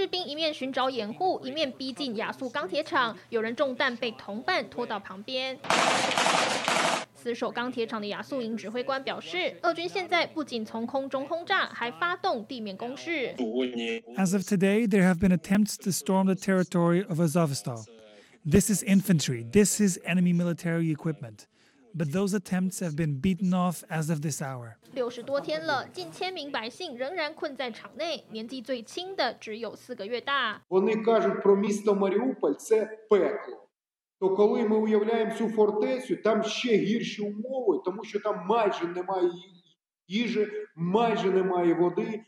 [0.01, 3.15] 士兵一面寻找掩护，一面逼近亚速钢铁厂。
[3.29, 5.59] 有人中弹，被同伴拖到旁边。
[7.15, 13.35] 死守钢铁厂的亚速营指挥官表示，俄军现在不仅从空中轰炸，还发动地面攻势。
[14.17, 17.85] As of today, there have been attempts to storm the territory of Azovstal.
[18.51, 19.45] This is infantry.
[19.53, 21.41] This is enemy military equipment.
[21.98, 24.76] But those attempts have been beaten off as of this hour.
[24.94, 30.62] 六十多天了，近千名百姓仍然困在厂内，年纪最轻的只有四个月大。
[30.70, 33.70] Вони кажуть про місто Маріуполь це пекло.
[34.20, 39.30] То коли ми уявляємо цю фортецю, там ще гірші умови, тому що там майже немає
[40.10, 42.22] їжі, майже немає води.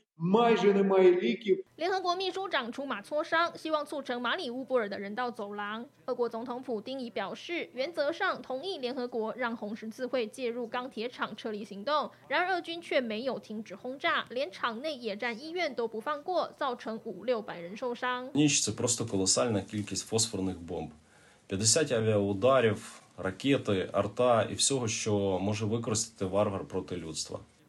[1.76, 5.86] 联合国秘书长出马磋商，希望促成马里乌波尔的人道走廊。
[6.08, 12.10] 俄国总统普丁已表示，原则上同意联合国让红十字会介入钢铁厂撤离行动。
[12.28, 18.28] 然而，俄军却没有停止轰炸，连厂内野战医院都不放过，造成五六百人受伤。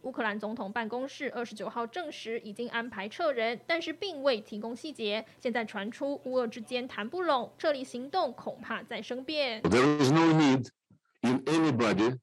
[0.03, 5.25] 乌克兰总统办公室二十九号证实已经安排撤人，但是并未提供细节。
[5.39, 9.61] 现在传出乌俄之间谈不拢，撤离行动恐怕在生变。
[9.63, 10.67] There is no need
[11.21, 12.17] in anybody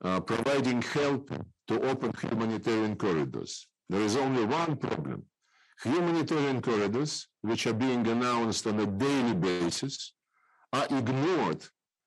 [0.00, 1.28] providing help
[1.66, 3.64] to open humanitarian corridors.
[3.88, 5.22] There is only one problem.
[5.82, 10.12] Humanitarian corridors, which are being announced on a daily basis,
[10.70, 11.64] are ignored.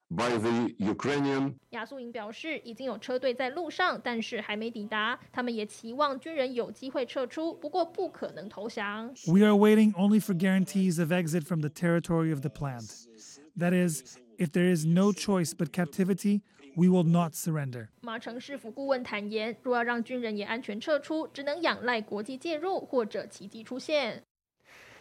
[0.07, 5.19] By the Ukrainian，亚速营表示已经有车队在路上，但是还没抵达。
[5.31, 9.07] 他们也期望军人有机会撤出，不过不可能投降。
[9.25, 13.07] We are waiting only for guarantees of exit from the territory of the plant.
[13.57, 16.41] That is, if there is no choice but captivity,
[16.75, 17.87] we will not surrender.
[18.01, 24.24] 马城市府顾问坦言，若要让军人也安全撤出，只能仰赖国际介入或者奇迹出现。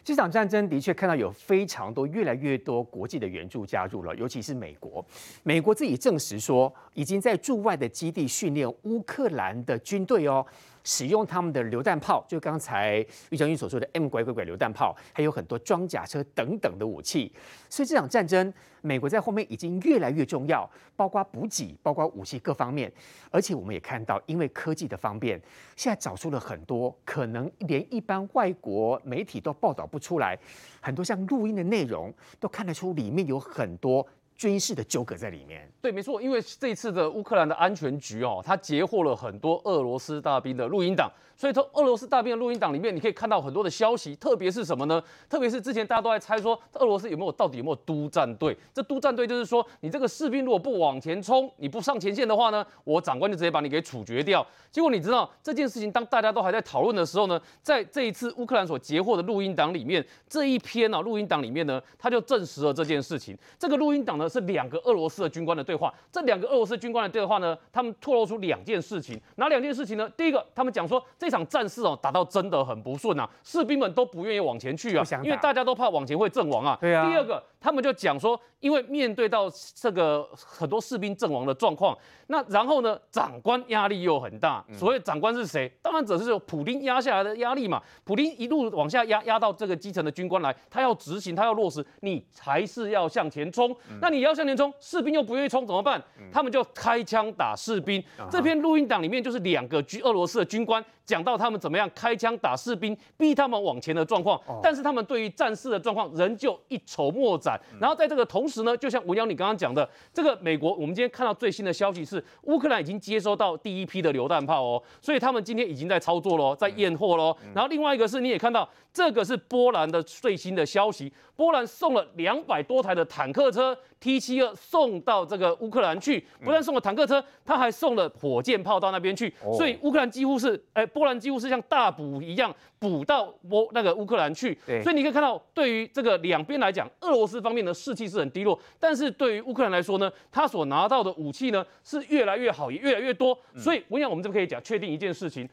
[0.04, 5.04] 这场战争的确看到有非常多、越来越多国际的援助加入了，尤其是美国。
[5.42, 10.44] 美国自己证实说，已经在驻外的基地训练乌克兰的军队哦。
[10.84, 12.98] 使用他们的榴弹炮，就刚才
[13.30, 17.32] 于将军所说的 M 拐拐拐榴弹炮，还有很多装甲车等等的武器。
[17.68, 22.92] 所以这场战争，美国在后面已经越来越重要，包括补给，包括武器各方面。
[23.30, 25.40] 而且我们也看到，因为科技的方便，
[25.74, 30.38] 现在找出了很多可能连一般外国媒体都报道不出来，
[30.80, 34.06] 很多像录音的内容，都看得出里面有很多。
[34.36, 41.10] 军事的纠葛在里面，对，没错，因为这一次的乌克兰的安全局哦，他截获了很多俄罗斯大兵的录音档。
[41.36, 45.02] 所以从俄罗斯大兵的录音档里面，你可以看到很多的消息，特别是什么呢？
[45.28, 48.56] 特别是之前大家都在猜说，俄罗斯有没有到底有没有督战队？
[48.72, 54.46] 这督战队就是说，你这个士兵如果不往前冲，你不上前线的话呢，我长官就直接把你给处决掉。
[54.70, 63.36] 结果你知道这件事情，当大家都还在讨论的时候呢，在这一次乌克兰所截获的录音档里面，这一篇啊录音档里面呢，他就证实了这件事情。
[63.58, 70.08] 这个录音档呢是两个俄罗斯的军官的对话，这两个俄罗斯军官的对话呢，他们透露出两件事情，哪两件事情呢？
[70.16, 71.04] 第一个，他们讲说。
[71.18, 76.76] 这场战事哦，打到真的很不顺啊，士兵们都不愿意往前去啊，因为大家都怕往前会阵亡啊。
[76.80, 77.08] 对啊。
[77.08, 81.96] 第二个，他们就讲说，因为面对到这个很多士兵阵亡的状况，
[82.26, 84.62] 那然后呢，长官压力又很大。
[84.74, 85.72] 所谓长官是谁？
[85.80, 87.82] 当然只是有普丁压下来的压力嘛。
[88.04, 93.74] 普丁一路往下压，压到这个基层的军官来，他要执行，他要落实，你还是要向前冲。
[93.98, 95.98] 那你要向前冲，士兵又不愿意冲，怎么办？
[96.30, 98.04] 他们就开枪打士兵。
[98.30, 100.84] 这篇录音档里面就是两个军俄罗斯的军官。
[101.06, 107.53] 讲到他们怎么样开枪打士兵，逼他们往前的状况，但是他们对于战事的状况仍旧一筹莫展。
[107.80, 117.36] 然后在这个同时呢，就像文扬你刚刚讲的，这个美国，我们今天看到最新的消息是，乌克兰已经接收到第一批的榴弹炮哦，所以他们今天已经在操作喽，在验货喽。
[117.54, 130.86] 然后另外一个是，你也看到这个是波兰的最新的消息，波兰送了两百多台的坦克车 T 七二送到这个乌克兰去，不但送了坦克车，他还送了火箭炮到那边去，所以乌克兰几乎是哎。
[130.94, 143.36] 波兰几乎是像大补一样补到波那个乌克兰去，所以你可以看到，对于这个两边来讲，俄罗斯方面的士气是很低落，但是对于乌克兰来说呢，他所拿到的武器呢是越来越好，也越来越多。
[143.56, 145.48] 所以我想我们这边可以讲确定一件事情，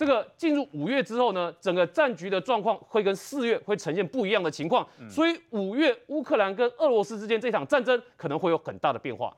[0.00, 9.36] 这个进入五月之后呢，整个战局的状况会跟四月会呈现不一样的情况，所以五月乌克兰跟俄罗斯之间这场战争可能会有很大的变化。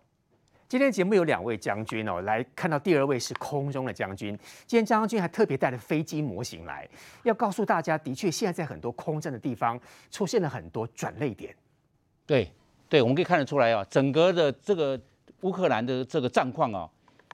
[0.68, 4.38] 今天节目有两位将军哦，来看到第二位是空中的将军。
[4.64, 6.88] 今天将军还特别带了飞机模型来，
[7.24, 9.76] 要告诉大家，的确现在在很多空战的地方
[10.12, 11.52] 出现了很多转捩点。
[12.24, 12.48] 对，
[12.88, 14.96] 对，我们可以看得出来啊，整个的这个
[15.40, 16.88] 乌克兰的这个战况啊，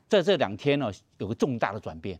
[0.08, 2.18] 在这两天呢有个重大的转变，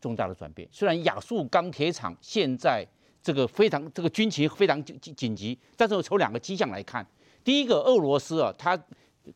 [0.00, 0.68] 重大的转变。
[0.70, 2.86] 虽然亚速钢铁厂现在
[3.22, 7.06] 这个非常这个军情非常紧紧急，但是我从两个迹象来看，
[7.42, 8.78] 第一个，俄罗斯啊，它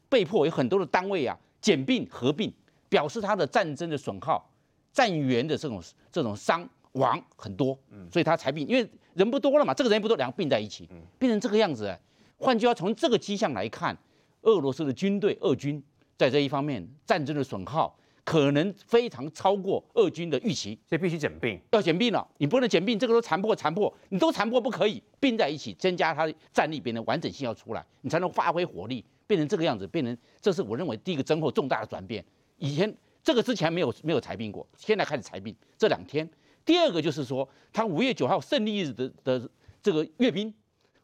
[0.08, 2.52] 被迫有很多的单位啊减并合并，
[2.88, 4.48] 表示它的战争的损耗、
[4.92, 7.76] 战员的这种这种伤亡很多，
[8.12, 11.96] 所以它才并，因为人不多了嘛，这个人不多，两个并在一起，变成这个样子。
[12.38, 13.96] 换句话，从这个迹象来看，
[14.42, 15.82] 俄罗斯的军队、俄军
[16.16, 17.94] 在这一方面战争的损耗
[18.30, 22.24] 可能非常超过俄军的预期，所以必须整并，要整并了。
[22.38, 29.04] 你不能整并，这个都残破残破，你都残破不可以并在一起，增加它的战力，变成完整性要出来，你才能发挥火力。
[29.26, 32.24] 变成这个样子，变成这是我认为第一个征候重大的转变。
[32.58, 35.52] 以前这个之前没有没有裁兵过，现在开始裁兵。
[35.76, 36.30] 这两天，
[36.64, 39.50] 第二个就是说，他五月九号胜利日的的
[39.82, 40.54] 这个阅兵，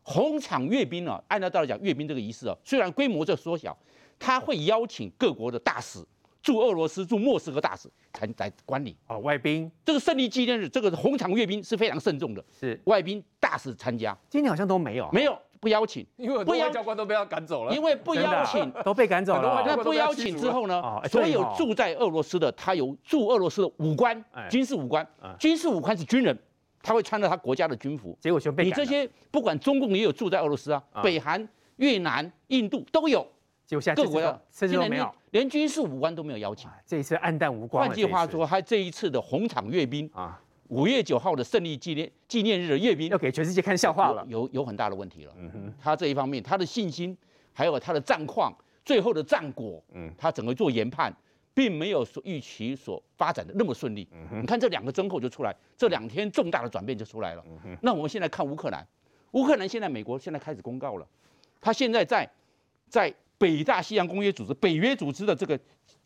[0.03, 3.77] 红场阅兵啊，按照道理讲，阅兵这个仪式啊，虽然规模在缩小，
[4.17, 5.99] 他会邀请各国的大使
[6.47, 9.69] 驻俄罗斯驻莫斯科大使才来观礼啊，外宾。
[9.85, 14.17] 这个胜利纪念日，这个红场阅兵是非常慎重的，是外宾大使参加。
[14.31, 15.37] 今年好像都没有，没有。
[15.59, 19.65] 不邀请，因为很多外交官都被他赶走了，因为不邀请 都被赶走了。
[19.67, 20.81] 那不邀请之后呢？
[21.11, 25.05] 所有住在俄罗斯的，他有驻俄罗斯的武官，哎军事武官，
[25.41, 26.39] 军事武官是军人，
[26.81, 28.17] 他会穿着他国家的军服。
[28.21, 33.27] 结果就被你这些不管中共也有住在俄罗斯啊，北韩、越南、印度都有。
[33.67, 36.71] 结果现在各国的甚至都没有，连军事武官都没有邀请。
[36.87, 37.85] 这一次暗淡无光。
[37.85, 45.33] 换句话说，他这一次的红场阅兵啊，五月九号的胜利纪念纪念日的阅兵，要给全世界看笑话了，有有，有很大的问题了。
[45.37, 47.17] 嗯哼，他这一方面，他的信心，
[47.53, 51.13] 还有他的战况，最后的战果，嗯，他整个做研判，
[51.53, 54.07] 并没有所预期所发展的那么顺利。
[54.13, 57.45] 嗯哼，你看这两个征候就出来，这两天重大的转变就出来了。
[57.83, 58.87] 那我们现在看乌克兰，
[59.33, 61.07] 乌克兰现在美国现在开始公告了，
[61.61, 62.31] 他现在在
[62.89, 63.13] 在。
[63.39, 65.59] 北大西洋公约组织、北约组织的这个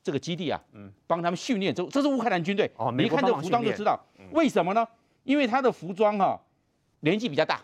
[0.03, 2.71] 这个基地啊，嗯，帮他们训练，这这是乌克兰军队。
[2.77, 3.99] 哦，你一看这服装就知道，
[4.33, 4.87] 为什么呢？
[5.25, 6.41] 因为他的服装哈、啊、
[7.01, 7.61] 年纪比较大，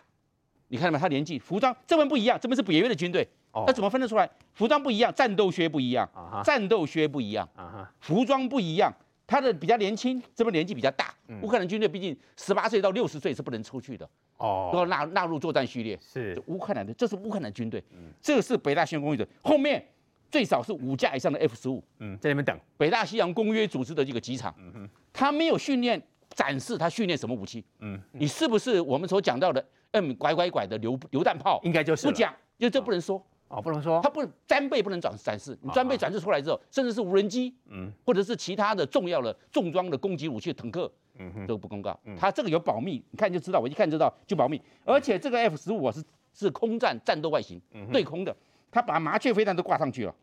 [0.69, 0.99] 你看到没？
[0.99, 3.27] 他年纪服装这边不一样，这边是北约的军队。
[3.53, 4.29] 哦，那怎么分得出来？
[4.53, 8.93] 服装不一样，战斗靴不一样，啊、战斗靴不一样，啊、服装不一样。
[9.27, 11.13] 他的比较年轻，这边年纪比较大。
[11.29, 14.09] 嗯、乌克兰军队毕竟十八岁到六十岁是不能出去的。
[14.37, 15.99] 哦，都要纳纳入作战序列。
[16.01, 17.83] 是乌克兰的，这是乌克兰军队。
[17.93, 19.85] 嗯，这个是北大西洋公约的，后面
[20.31, 21.83] 最少是五架以上的 F 十五。
[21.99, 22.57] 嗯，在那边等。
[22.77, 24.55] 北大西洋公约组织的这个机场。
[24.59, 26.01] 嗯，他没有训练
[26.31, 27.65] 展示他训练什么武器。
[27.81, 31.61] 嗯，你是不是我们所讲到的 M 拐拐拐的榴榴弹炮？
[31.65, 33.17] 应该就是不讲，因为这不能说。
[33.19, 34.01] 哦，不能说。
[34.03, 40.91] 它不装备不能展展示，你装备展示出来之后，甚至是无人机，嗯，或者是其他的重要的重装的攻击武器，坦克。
[41.19, 44.61] 嗯哼，都不公告，它这个有保密，你看就知道，我一看就知道就保密。
[44.85, 47.59] 而且这个 F 十五是是空战战斗外形，
[47.91, 48.37] 对空的，
[48.71, 50.15] 它把麻雀飞弹都挂上去了，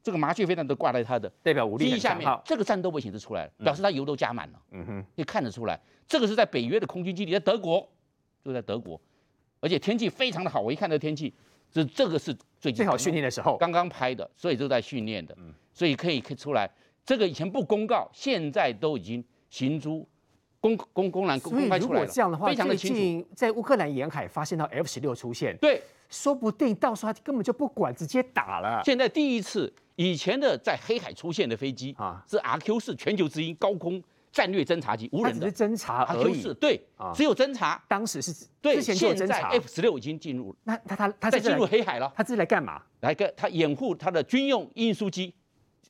[0.00, 4.62] 这个麻雀飞弹都挂在它的代表武力机下面，这个战斗位型就出来了，表示它油都加满了。
[4.70, 7.84] 嗯哼，可以看得出来，这个是在北约的空军基地，在德国，
[8.44, 9.00] 就在德国，
[9.58, 11.34] 而且天气非常的好，我一看这天气，
[11.70, 15.36] 这这个是最最好训练的时候，刚刚拍的，所以都在训练的，
[15.72, 16.70] 所以可以看出来，
[17.04, 20.06] 这个以前不公告，现在都已经行诸。
[20.60, 28.82] 公公公然公开出来了，这样的话，最近在乌克兰沿海发现到 F 十六出现，对，说不定到时候他根本就不管，直接打了。
[28.84, 34.02] 现在第一次，以前的在黑海出现的飞机啊，是 RQ 四全球之鹰高空
[34.38, 35.50] 战略侦察机，无人的。
[35.50, 36.54] 侦察而已。
[36.60, 36.80] 对，
[37.12, 37.82] 只有侦察。
[37.88, 42.80] 当时是对，现在 F 十六已经进入，那他他他在进入黑海了，他这是来干嘛？
[43.00, 45.34] 来个他掩护他的军用运输机。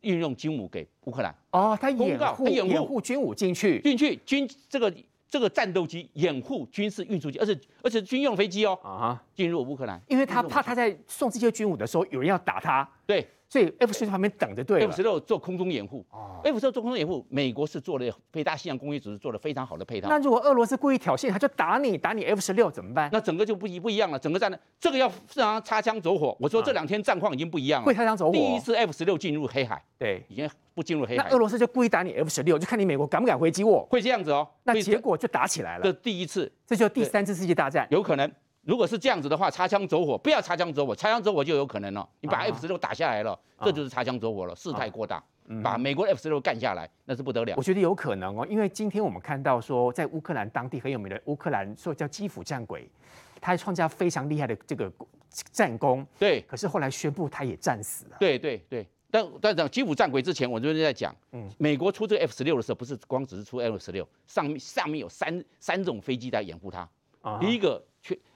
[0.02, 1.34] 运用军武给乌克兰。
[1.50, 3.00] 哦，他掩护他掩护。
[3.00, 3.80] 军武进去。
[3.80, 4.94] 进去军这个
[5.28, 13.28] 这个战斗机掩护军事运输机，而且而且军用飞机哦啊进入乌克兰，因为他怕他在送这些军武的时候有人要打他，对。
[13.48, 16.04] 所以 F 十六旁边等着对，F 十六做空中掩护。
[16.10, 20.08] 哦，F 十六做空中掩护，美国是做了北大西洋公约组织做了非常好的配套。
[20.10, 23.08] 那如果俄罗斯故意挑衅，他就打你，打你 F 十六怎么办？
[23.10, 26.36] 那整个就不一不一样了，整个战这个要让他擦枪走火。
[26.38, 28.32] 我说这两天战况已经不一样了，会擦枪走火。
[28.32, 31.24] 第一次 F 十六进入黑海，对，已经不进入黑海。
[31.24, 33.86] 那俄罗斯就故意打你 F 十六，就看你美国敢不敢回击我。
[33.90, 35.84] 会这样子哦，那结果就打起来了。
[35.84, 38.30] 这第一次，这就第三次世界大战，有可能。
[38.68, 42.06] 如果是这样子的话，擦枪走火，不要擦枪走火，擦枪走火就有可能了。
[42.20, 47.54] 你把 F 十六打下来了，啊、这就是擦枪走火了，事态过大，嗯、把美国 F 十六干下来，那是不得了。
[47.56, 52.86] 我觉得有可能哦，因为今天我们看到说，在乌克兰当地很有名的乌克兰说叫基辅战鬼，
[53.40, 54.92] 他还创下非常厉害的这个
[55.50, 56.06] 战功。
[56.18, 58.18] 对，可是后来宣布他也战死了。
[58.20, 66.86] 对对对，但但讲基辅战鬼之前，我就是在讲，嗯，美国出这个 F 十六的时候，不是光只是出 F 十六，上面上面有三三种飞机在掩护它。
[67.22, 67.82] 啊、第一个。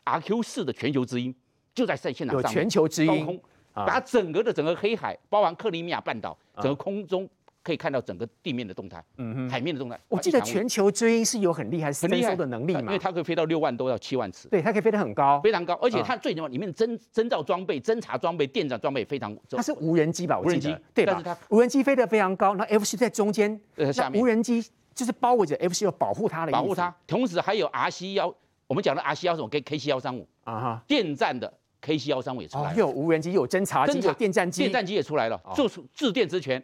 [0.05, 1.35] RQ 四的全球之鹰
[1.75, 3.41] 就在在现场上，有全球之鹰，
[3.73, 7.29] 把整个的整个黑海，包含克里米亚半岛，整个空中
[7.63, 9.99] 可以看到整个地面的动态，嗯哼，海面的动态。
[10.09, 19.35] 我记得全球之鹰是有很厉害很厉害的能力嘛，因为它可以飞到六万多到七万尺，对，它可以飞得很高，非常高，而且它最重要，里面的侦侦照装备、侦察装备、电子装备非常。
[19.49, 20.41] 它是无人机吧？
[20.41, 21.13] 无人机，对吧？
[21.13, 24.61] 但是它无人机飞得非常高，那 F 十在中间，呃，下面无人机
[24.93, 28.35] 就是包围着 F 十要保护它的，保护它，同时还有 RC 幺。
[28.73, 31.53] 我们讲的 R C 幺三五跟 K C 幺三五啊哈，电站的
[31.83, 36.63] K C 幺三五也出来了，又有无人机，又有侦察机，有电站机，电战机也出来了，做出制电之权，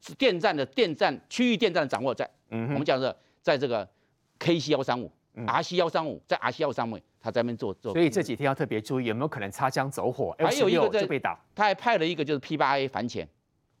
[0.00, 3.88] 是电站的电站区域电站的掌握在，嗯，我们讲的在这个
[4.38, 5.10] K C 幺三五
[5.44, 10.32] ，R C 幺三五在 R C 幺三五，他在那边做做，所以这几天要特别注意，有没有可能擦枪走火？
[10.38, 13.28] 还有一个就被打，他还派了一个就是 P 八 A 反潜。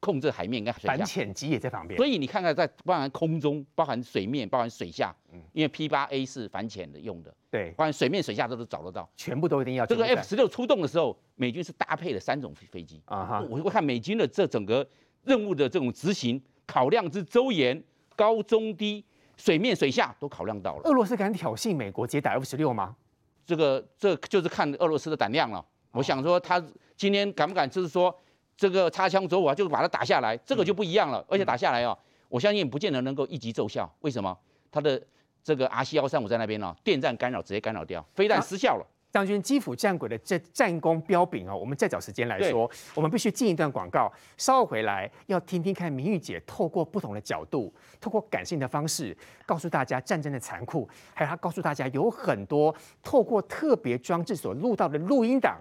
[0.00, 9.84] 控制海面跟水下，反潜机也在旁边，所以你看看，在包含空中、包含水面、包含水下，嗯，因为 P 八 A 是反潜的用的，对，包含水面、水下都是找得到，全部都一定要。
[9.84, 14.88] 这个 F 十六出动的时候，美军是搭配了三种飞机啊哈，我会看美军的这整个
[15.24, 17.82] 任务的这种执行考量之周延，
[18.16, 19.04] 高中低、
[19.36, 20.82] 水面、水下都考量到了。
[20.84, 22.96] 俄罗斯敢挑衅美国直接打 F 十六吗？
[23.44, 25.62] 这个这就是看俄罗斯的胆量了。
[25.92, 26.64] 我想说他
[26.96, 28.16] 今天敢不敢就是说
[28.60, 31.24] 这个擦枪走火就把它打下来，这个就不一样了。
[31.30, 31.96] 而且打下来哦，
[32.28, 33.90] 我相信不见得能够一击奏效。
[34.00, 34.36] 为什么？
[34.70, 35.02] 他的
[35.42, 38.86] 这个 RC 幺三五在那边哦，电站干扰直接干扰掉，飞弹失效了。
[39.10, 42.70] 将军基辅战鬼的这战功彪炳哦，我们再找时间来说。
[42.94, 55.58] 我们必须进一段广告，稍后回来要听听看明玉姐透过不同的角度，透过感性的方式，告诉大家战争的残酷，还有她告诉大家有很多透过特别装置所录到的录音档，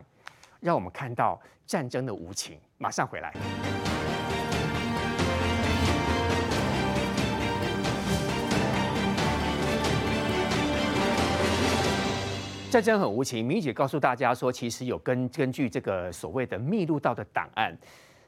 [0.60, 2.60] 让我们看到战争的无情。
[2.82, 3.34] 马上回来。
[12.72, 17.78] 战争很无情，明玉姐告诉大家说，其实有根根据这个所谓的密录到的档案，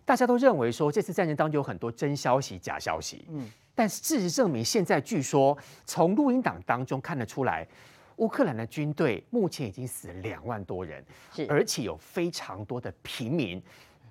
[0.03, 3.23] 大家都认为说这次战争当中有很多真消息、假消息。
[3.29, 7.65] 嗯，但事实证明，现在据说从录音档当中看得出来，
[8.17, 13.63] 乌克兰的军队目前已经死了两万多人，是而且有非常多的平民。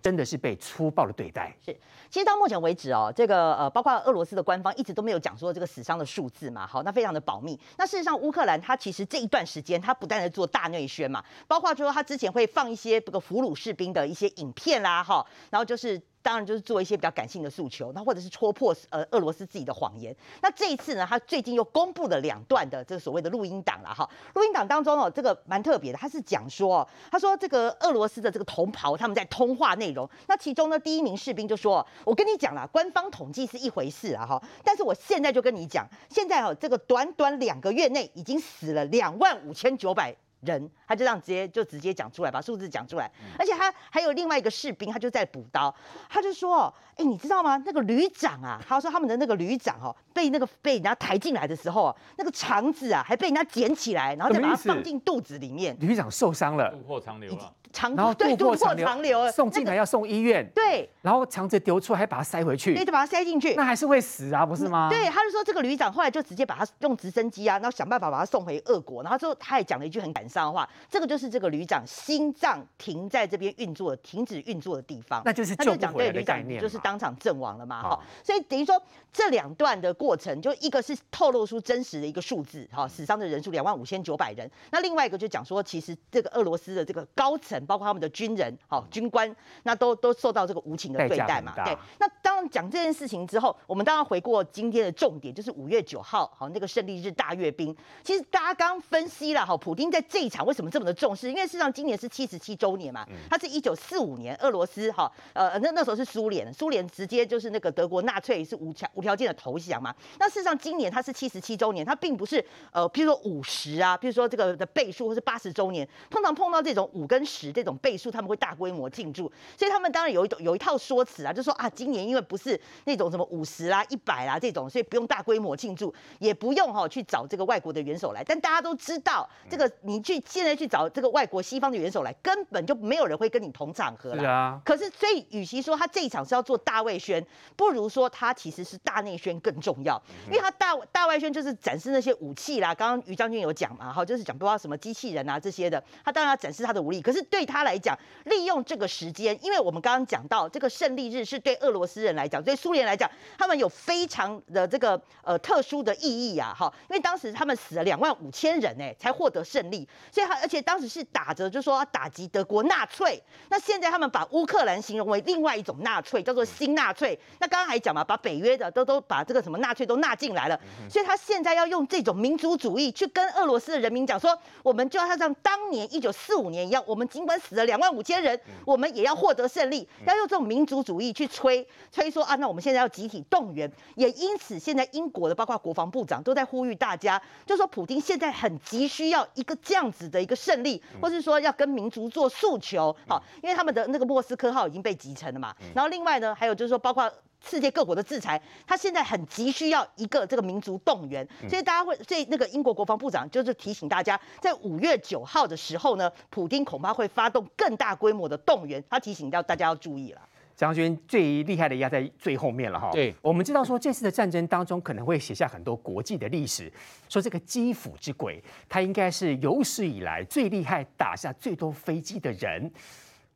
[0.03, 1.55] 真的是被粗暴的对待。
[1.64, 1.76] 是，
[2.09, 7.59] 其实到目前为止哦，这个呃，包括俄罗斯的官方一直都没有讲说这个死伤的数字嘛，好，那非常的保密。
[7.76, 16.01] 那事实上，乌克兰它其实这一段时间，它不断的做大内宣嘛，包括说它之前会放一些这个俘虏士兵的一些影片啦，哈，然后就是。
[16.23, 20.14] 当然就是做一些比较感性的诉求，那或者是戳破呃俄罗斯自己的谎言。
[20.43, 24.09] 那这一次呢，他最近又公布了两段的这个所谓的录音档了哈。
[24.35, 30.09] 录音档当中哦，这个蛮特别的，他是讲说，他说这个俄罗斯的这个同袍他们在通话内容。
[30.27, 45.74] 那其中呢，第一名士兵就说：“我跟你讲了，官方统计是一回事啊哈，但是我现在就跟你讲，现在哦这个短短两个月内已经死了两万五千九百。”人，他就这样直接就直接讲出来，把数字讲出来，而且他还有另外一个士兵，他就在补刀，
[46.09, 47.57] 他就说，哎，你知道吗？
[47.64, 55.76] 那个旅长啊，他说他们的那个旅长哦，被那个被人家抬进来的时候，那个肠子啊，还被人家捡起来，然后再把它放进肚子里面。
[55.80, 57.53] 旅长受伤了，肚破肠流了。
[57.73, 60.49] 肠对渡过长流，送进来要送医院。
[60.55, 62.75] 对，然后肠子丢出来，还把它塞回去。
[62.75, 64.89] 对，就把它塞进去，那还是会死啊，不是吗？
[64.91, 69.03] 对，他就说这个旅长后来就直接把他用直升机啊，然后想办法把他送回俄国。
[69.03, 75.23] 然后之后他也讲了一句很感伤的话，这个就是这个旅长心脏停在这边运作，停止运作的地方。
[75.25, 77.83] 那就是救不回来的概念，就是当场阵亡了嘛。
[77.83, 78.81] 哈，所以等于说
[79.12, 84.51] 这两段的过程，就一个是透露出真实的一个数字，哈，死伤的人数两万五千九百人。
[84.71, 88.41] 那另外一个就讲说，其实这个俄罗斯的这个高层，包括他们的军人。
[88.41, 91.53] 人好，军官那都都受到这个无情的对待嘛？
[91.63, 97.77] 对，那当然讲这件事情之后，我们当然回过今天的重点，就是五月九号好那个胜利日大阅兵。
[98.03, 101.29] 其实大家刚刚分析了哈，普丁在这一场为什么这么的重视？
[101.29, 109.95] 因为事实上今年是七十七周年嘛，他是一九四五年俄罗斯哈呃那那时候是苏联，苏联直接就是那个德国纳粹是无条无条件的投降嘛。
[110.19, 112.43] 那事实上今年他是七十七周年，他并不是
[112.73, 128.22] 呃譬如说五十啊，譬如说这个的倍数或是八十周年，通常碰到这种五跟十这种倍数，他们会大规模庆祝，所以他们当然有一种有一套说辞啊，就说啊，今年因为不是那种什么五十啦、一百啦这种，所以不用大规模庆祝，也不用哈去找这个外国的元首来。
[128.24, 134.22] 但大家都知道，这个你去现在去找这个外国西方的元首来，根本就没有人会跟你同场合啦。
[134.22, 134.61] 是啊。
[134.64, 137.24] 可是，所以与其说他这一场是要做大外宣，
[137.57, 142.74] 不如说他其实是大内宣更重要，因为他大大外宣就是展示那些武器啦。
[142.74, 147.01] 刚刚于将军有讲嘛，哈，就是讲不知道什么机器人啊这些的，他当然要展示他的武力。
[147.03, 167.18] 可是对他来讲，利用这个时间，因为我们刚刚讲到这个胜利日是对俄罗斯人来讲，对苏联来讲，他们有非常的这个呃特殊的意义啊，哈，因为当时他们死了两万五千人哎，才获得胜利，所以他而且当时是打着就说要打击德国纳粹，那现在他们把乌克兰形容为另外一种纳粹，叫做新纳粹。
[167.38, 178.39] 那刚刚还讲嘛，把北约的都都把这个什么纳粹都纳进来了，所以他现在要用这种民族主义去跟俄罗斯的人民讲说，我们就要像当年一九四五年一样，我们尽管死了两万五千人。
[178.64, 197.11] 我们也要获得胜利，要用这种民族主义去吹吹说啊，那我们现在要集体动员，也因此现在英国的包括国防部长都在呼吁大家，就说普京现在很急需要一个这样子的一个胜利，或是说要跟民族做诉求，好，因为他们的那个莫斯科号已经被击沉了嘛，然后另外呢，还有就是说包括。
[197.45, 210.20] 世界各国的制裁，他现在很急需要一个这个民族动员，所以大家会，所以那个英国国防部长就是提醒大家，在五月九号的时候呢，普京恐怕会发动更大规模的动员，他提醒到大家要注意了。
[210.55, 212.91] 将军最厉害的压在最后面了哈。
[212.93, 216.70] 对，我们知道说这次的战争当中可能会写下很多国际的历史，
[217.09, 222.70] 说这个基辅之鬼，他应该是有史以来最厉害、打下最多飞机的人，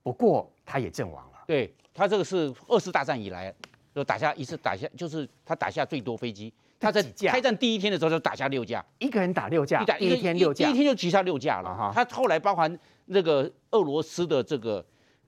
[0.02, 1.44] 不过他也阵亡了。
[1.46, 3.55] 对，他这个是二次大战以来。
[3.95, 6.53] 就打下一次，打下就是他打下最多飞机。
[6.80, 11.92] 他在开战第一天的时候就打下六架，一个人打六架，一打一天六架，第一天就击杀六架了哈。
[11.95, 14.84] 他后来包含那个俄罗斯的这个。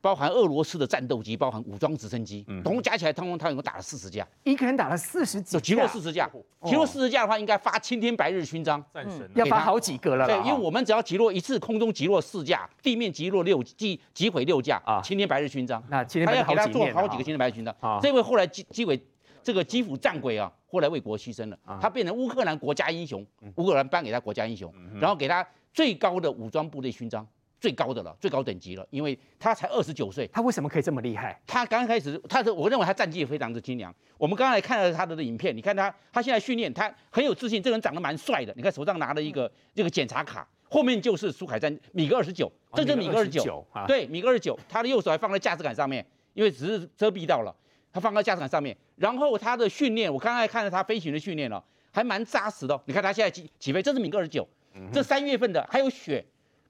[0.06, 6.30] 包含俄罗斯的战斗机，包含武装直升机，总共加起来，他们他一共打了四十架，一个人打了四十几，击落四十架，
[6.62, 10.24] 击落四十架的话，应该发青天白日勋章，战神要发好几个了。
[10.24, 15.82] 对，因为我们只要击落一次，空中击落四架，地面击落六击击毁六架啊，青天白日勋章。
[15.88, 17.74] 那他要给他做好几个青天白日勋章。
[18.00, 18.96] 这位后来击击毁
[19.42, 23.26] 这个基辅战鬼啊，后来为国牺牲了，他变成乌克兰国家英雄，
[23.56, 27.26] 乌克兰颁给他国家英雄，然后给他最高的武装部队勋章。
[27.58, 31.40] 最高的了，最高等级了，因为他才二十九岁，他为什么可以这么厉害？
[31.46, 33.94] 他刚开始，他的我认为他战绩也非常的精良。
[34.18, 38.52] 我们刚才看了他的影片，你看他，他现在训练，他很有自信，这个人长得蛮帅的。
[38.56, 46.04] 你看手上拿了一个这个检查卡，后面就是苏凯战米格二十九，这就是米格二十九，对，米格二十九，他的右手还放在驾驶杆上面，
[46.34, 47.54] 因为只是遮蔽到了，
[47.92, 48.76] 他放在驾驶杆上面。
[48.96, 52.78] 然后他的训练，我刚才看了他飞行的训练了，还蛮扎实的。
[52.84, 54.46] 你看他现在起起飞，这是米格二十九，
[54.92, 56.24] 这三月份的还有雪。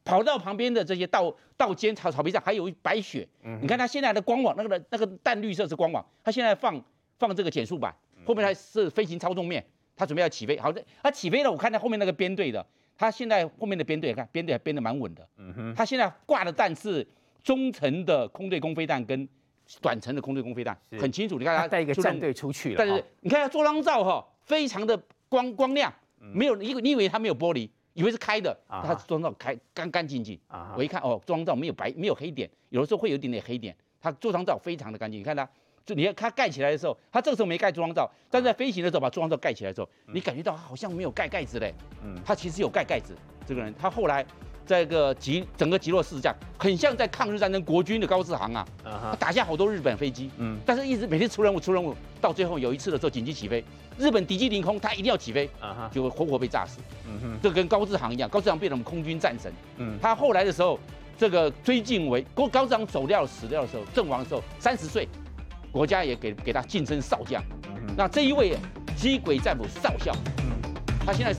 [0.06, 6.80] 跑道旁边的这些道道尖草草皮上还有白雪，嗯、你看它现在的光网，那个那个淡绿色是光网，它现在放
[7.18, 7.92] 放这个减速板，
[8.24, 9.62] 后面还是飞行操纵面，
[9.96, 10.56] 它准备要起飞。
[10.60, 12.64] 好的，它起飞了，我看它后面那个编队的，
[12.96, 17.04] 它现在后面的编队看编队还编得蛮稳的，嗯哼，它现在挂的弹是
[17.42, 19.28] 中程的空对空飞弹跟
[19.82, 21.36] 短程的空对空飞弹，很清楚。
[21.36, 24.96] 你看它带一个战队出去了，但是你看它做浪照哈，非常的
[25.28, 25.92] 光光亮，
[26.32, 27.68] 没有你你以为它没有玻璃？
[27.96, 30.38] 以为是开的，它装到开干干净净。
[30.76, 33.74] 我一看哦，装照没有白，没有黑点，有的时候会有一点点黑点。
[33.98, 35.48] 它座舱罩非常的干净，你看它，
[35.84, 41.72] 就你看它盖起来的时候，它这个时候没盖座舱罩，但在飞行的时候把座舱罩盖起来的时候，你感觉到好像没有盖盖子嘞。
[42.04, 43.16] 嗯，它其实有盖盖子。
[43.46, 44.30] 这个人他后来在
[44.66, 50.30] 这个极整个极落四架，很像在抗日战争国军的高志航啊，他打下好多日本飞机。
[50.38, 53.64] 嗯，但是一直每天出任务出任务，到最后有一次的时候紧急起飞。
[53.96, 55.48] 日本敌机凌空，他一定要起飞，
[55.90, 56.80] 就会活活被炸死。
[57.06, 59.50] 嗯哼，这跟高志航一样，高志航变成我们空军战神。
[59.78, 60.78] 嗯，他后来的时候，
[61.16, 65.08] 这个追晋为高高志航走掉死掉的时候，阵亡的时候三十岁，
[65.72, 67.42] 国家也给给他晋升少将。
[67.96, 68.54] 那这一位
[68.96, 70.12] 机鬼战斧少校，
[71.06, 71.32] 他现在